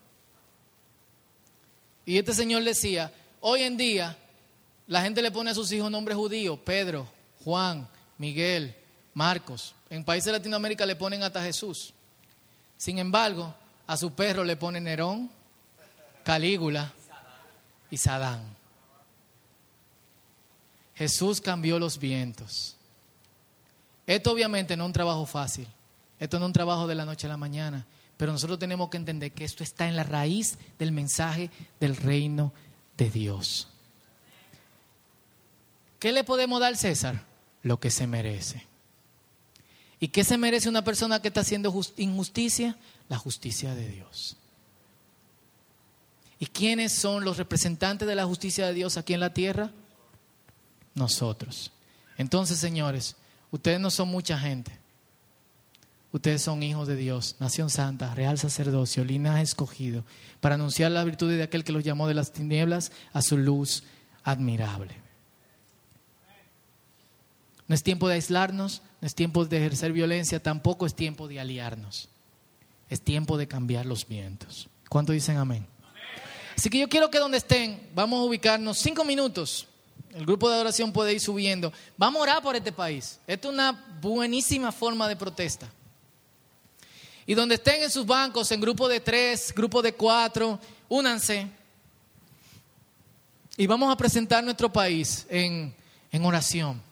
[2.07, 4.17] Y este señor decía, hoy en día
[4.91, 7.07] la gente le pone a sus hijos nombres judíos, Pedro,
[7.45, 7.87] Juan,
[8.19, 8.75] Miguel,
[9.15, 9.73] Marcos.
[9.89, 11.95] En países de Latinoamérica le ponen hasta Jesús.
[12.77, 13.55] Sin embargo,
[13.87, 15.31] a su perro le ponen Nerón,
[16.25, 16.93] Calígula
[17.89, 18.43] y Sadán.
[20.97, 22.75] Jesús cambió los vientos.
[24.09, 25.69] Esto obviamente no es un trabajo fácil.
[26.19, 27.87] Esto no es un trabajo de la noche a la mañana.
[28.17, 32.53] Pero nosotros tenemos que entender que esto está en la raíz del mensaje del reino
[32.97, 33.69] de Dios.
[36.01, 37.25] ¿Qué le podemos dar César?
[37.63, 38.67] Lo que se merece.
[40.01, 42.77] ¿Y qué se merece una persona que está haciendo injusticia?
[43.09, 44.37] La justicia de Dios.
[46.41, 49.71] ¿Y quiénes son los representantes de la justicia de Dios aquí en la tierra?
[50.95, 51.73] nosotros.
[52.17, 53.17] Entonces, señores,
[53.51, 54.79] ustedes no son mucha gente.
[56.13, 60.05] Ustedes son hijos de Dios, nación santa, real sacerdocio, linaje escogido,
[60.41, 63.85] para anunciar las virtudes de aquel que los llamó de las tinieblas a su luz
[64.25, 64.97] admirable.
[67.71, 71.39] No es tiempo de aislarnos, no es tiempo de ejercer violencia, tampoco es tiempo de
[71.39, 72.09] aliarnos.
[72.89, 74.69] Es tiempo de cambiar los vientos.
[74.89, 75.65] ¿Cuánto dicen amén?
[76.57, 79.69] Así que yo quiero que donde estén, vamos a ubicarnos cinco minutos
[80.15, 81.73] el grupo de adoración puede ir subiendo.
[81.97, 83.21] Vamos a orar por este país.
[83.29, 85.71] Esto es una buenísima forma de protesta.
[87.27, 90.59] Y donde estén en sus bancos, en grupo de tres, grupo de cuatro,
[90.89, 91.47] únanse.
[93.57, 95.73] Y vamos a presentar nuestro país en,
[96.11, 96.90] en oración.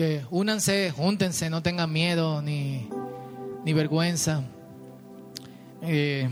[0.00, 2.88] Que únanse, júntense, no tengan miedo ni,
[3.66, 4.42] ni vergüenza.
[5.82, 6.26] Eh,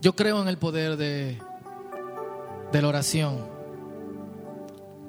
[0.00, 1.36] yo creo en el poder de,
[2.72, 3.46] de la oración.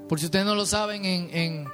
[0.10, 1.66] Por si ustedes no lo saben, en, en,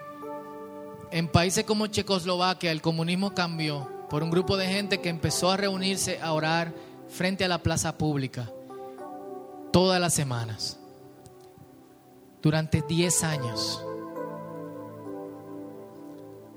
[1.12, 5.58] en países como Checoslovaquia el comunismo cambió por un grupo de gente que empezó a
[5.58, 6.76] reunirse a orar
[7.10, 8.52] frente a la plaza pública
[9.72, 10.78] todas las semanas,
[12.40, 13.84] durante 10 años.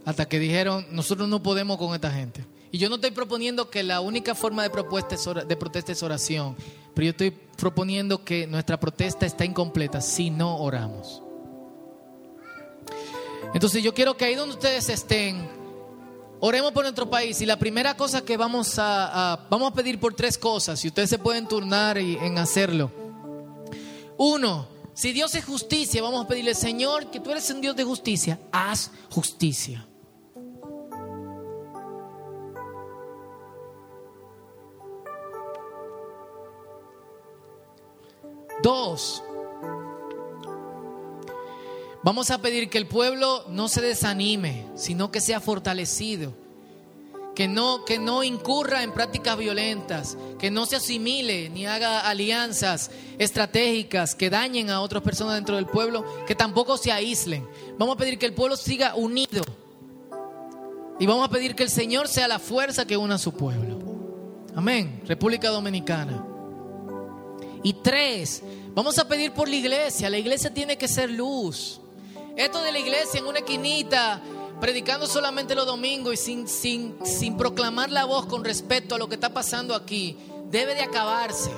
[0.06, 2.46] Hasta que dijeron, nosotros no podemos con esta gente.
[2.70, 6.54] Y yo no estoy proponiendo que la única forma de, de protesta es oración,
[6.94, 11.22] pero yo estoy proponiendo que nuestra protesta está incompleta si no oramos.
[13.52, 15.48] Entonces yo quiero que ahí donde ustedes estén,
[16.38, 17.40] oremos por nuestro país.
[17.40, 21.10] Y la primera cosa que vamos a, vamos a pedir por tres cosas, y ustedes
[21.10, 22.92] se pueden turnar en hacerlo.
[24.18, 27.82] Uno, si Dios es justicia, vamos a pedirle, Señor, que tú eres un Dios de
[27.82, 29.84] justicia, haz justicia.
[38.66, 39.22] Dos,
[42.02, 46.34] vamos a pedir que el pueblo no se desanime, sino que sea fortalecido.
[47.36, 52.90] Que no, que no incurra en prácticas violentas, que no se asimile ni haga alianzas
[53.18, 57.46] estratégicas que dañen a otras personas dentro del pueblo, que tampoco se aíslen.
[57.78, 59.44] Vamos a pedir que el pueblo siga unido.
[60.98, 63.78] Y vamos a pedir que el Señor sea la fuerza que una a su pueblo.
[64.56, 65.02] Amén.
[65.06, 66.25] República Dominicana.
[67.66, 68.44] Y tres,
[68.76, 70.08] vamos a pedir por la iglesia.
[70.08, 71.80] La iglesia tiene que ser luz.
[72.36, 74.22] Esto de la iglesia en una esquinita,
[74.60, 79.08] predicando solamente los domingos y sin, sin, sin proclamar la voz con respecto a lo
[79.08, 80.16] que está pasando aquí,
[80.48, 81.50] debe de acabarse.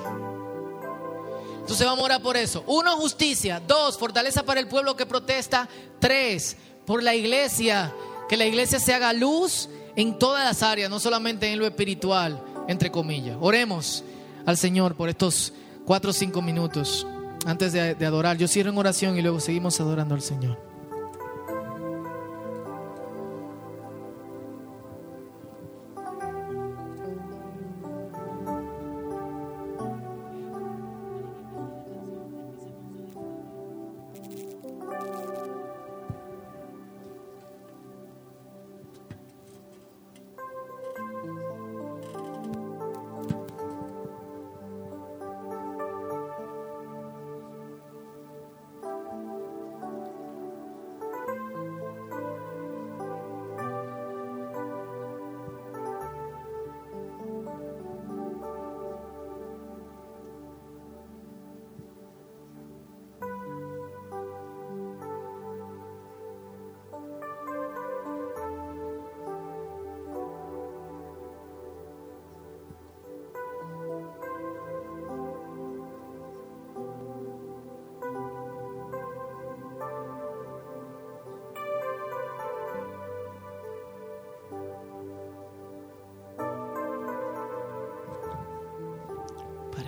[1.59, 2.63] Entonces vamos a orar por eso.
[2.65, 3.61] Uno, justicia.
[3.67, 5.69] Dos, fortaleza para el pueblo que protesta.
[5.99, 6.57] Tres,
[6.87, 7.93] por la iglesia.
[8.27, 12.43] Que la iglesia se haga luz en todas las áreas, no solamente en lo espiritual,
[12.67, 13.37] entre comillas.
[13.39, 14.03] Oremos
[14.47, 15.53] al Señor por estos
[15.89, 17.07] cuatro o cinco minutos
[17.47, 18.37] antes de, adorar.
[18.37, 20.68] Yo cierro en oración y luego seguimos adorando al Señor.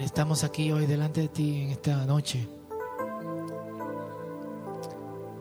[0.02, 2.48] Estamos aquí hoy delante de ti en esta noche.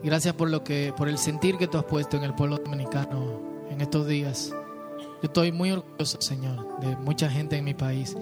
[0.03, 3.41] Gracias por lo que, por el sentir que tú has puesto en el pueblo dominicano
[3.71, 4.53] en estos días.
[4.99, 8.15] Yo estoy muy orgulloso, Señor, de mucha gente en mi país.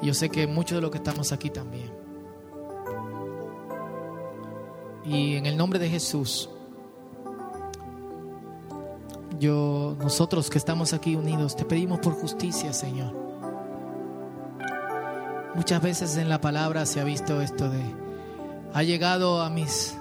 [0.00, 1.90] Y yo sé que muchos de los que estamos aquí también.
[5.04, 6.48] Y en el nombre de Jesús,
[9.40, 13.21] yo, nosotros que estamos aquí unidos, te pedimos por justicia, Señor.
[15.54, 17.82] Muchas veces en la palabra se ha visto esto de,
[18.72, 19.98] ha llegado a mis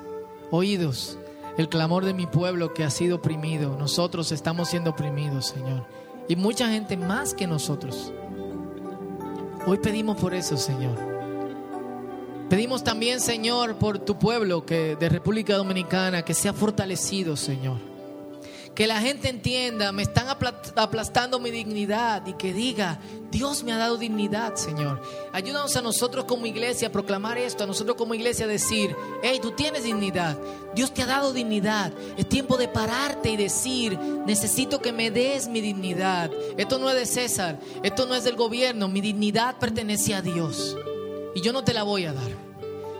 [0.49, 1.17] oídos
[1.57, 3.75] el clamor de mi pueblo que ha sido oprimido.
[3.77, 5.85] Nosotros estamos siendo oprimidos, Señor.
[6.29, 8.13] Y mucha gente más que nosotros.
[9.67, 10.97] Hoy pedimos por eso, Señor.
[12.49, 17.90] Pedimos también, Señor, por tu pueblo que de República Dominicana que sea fortalecido, Señor
[18.76, 22.99] que la gente entienda, me están aplastando mi dignidad y que diga,
[23.30, 25.01] Dios me ha dado dignidad, Señor.
[25.34, 29.39] Ayúdanos a nosotros como iglesia a proclamar esto, a nosotros como iglesia a decir, hey,
[29.41, 30.38] tú tienes dignidad,
[30.74, 31.91] Dios te ha dado dignidad.
[32.17, 36.32] Es tiempo de pararte y decir, necesito que me des mi dignidad.
[36.57, 40.78] Esto no es de César, esto no es del gobierno, mi dignidad pertenece a Dios
[41.36, 42.51] y yo no te la voy a dar.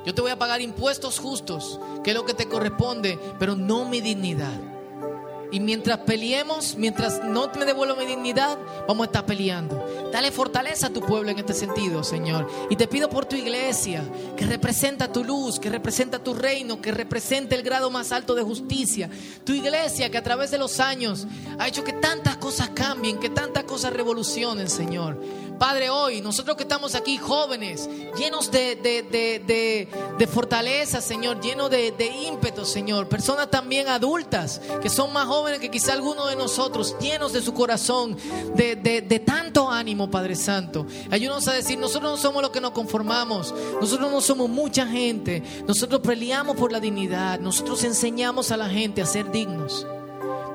[0.06, 3.86] Yo te voy a pagar impuestos justos, que es lo que te corresponde, pero no
[3.86, 4.60] mi dignidad.
[5.52, 10.10] Y mientras peleemos, mientras no me devuelva mi dignidad, vamos a estar peleando.
[10.12, 12.48] Dale fortaleza a tu pueblo en este sentido, Señor.
[12.70, 14.04] Y te pido por tu iglesia,
[14.38, 18.44] que representa tu luz, que representa tu reino, que represente el grado más alto de
[18.44, 19.10] justicia.
[19.44, 21.28] Tu iglesia que a través de los años
[21.60, 25.22] ha hecho que tantas cosas cambien, que tantas cosas revolucionen, Señor.
[25.62, 27.88] Padre, hoy nosotros que estamos aquí jóvenes,
[28.18, 28.78] llenos de,
[30.18, 33.08] de, fortaleza, Señor, llenos de, ímpetu, Señor.
[33.08, 37.54] Personas también adultas que son más jóvenes que quizá algunos de nosotros, llenos de su
[37.54, 38.18] corazón,
[38.56, 40.88] de, tanto ánimo, Padre Santo.
[41.12, 45.44] Ayúdanos a decir, nosotros no somos los que nos conformamos, nosotros no somos mucha gente,
[45.68, 49.86] nosotros peleamos por la dignidad, nosotros enseñamos a la gente a ser dignos.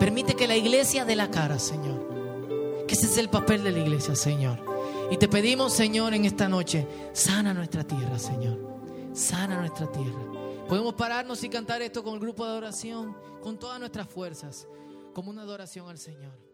[0.01, 2.85] Permite que la iglesia dé la cara, Señor.
[2.89, 4.76] Que ese es el papel de la iglesia, Señor.
[5.11, 8.59] Y te pedimos, Señor, en esta noche, sana nuestra tierra, Señor.
[9.13, 10.21] Sana nuestra tierra.
[10.69, 14.67] Podemos pararnos y cantar esto con el grupo de adoración, con todas nuestras fuerzas,
[15.15, 16.46] como una adoración al Señor.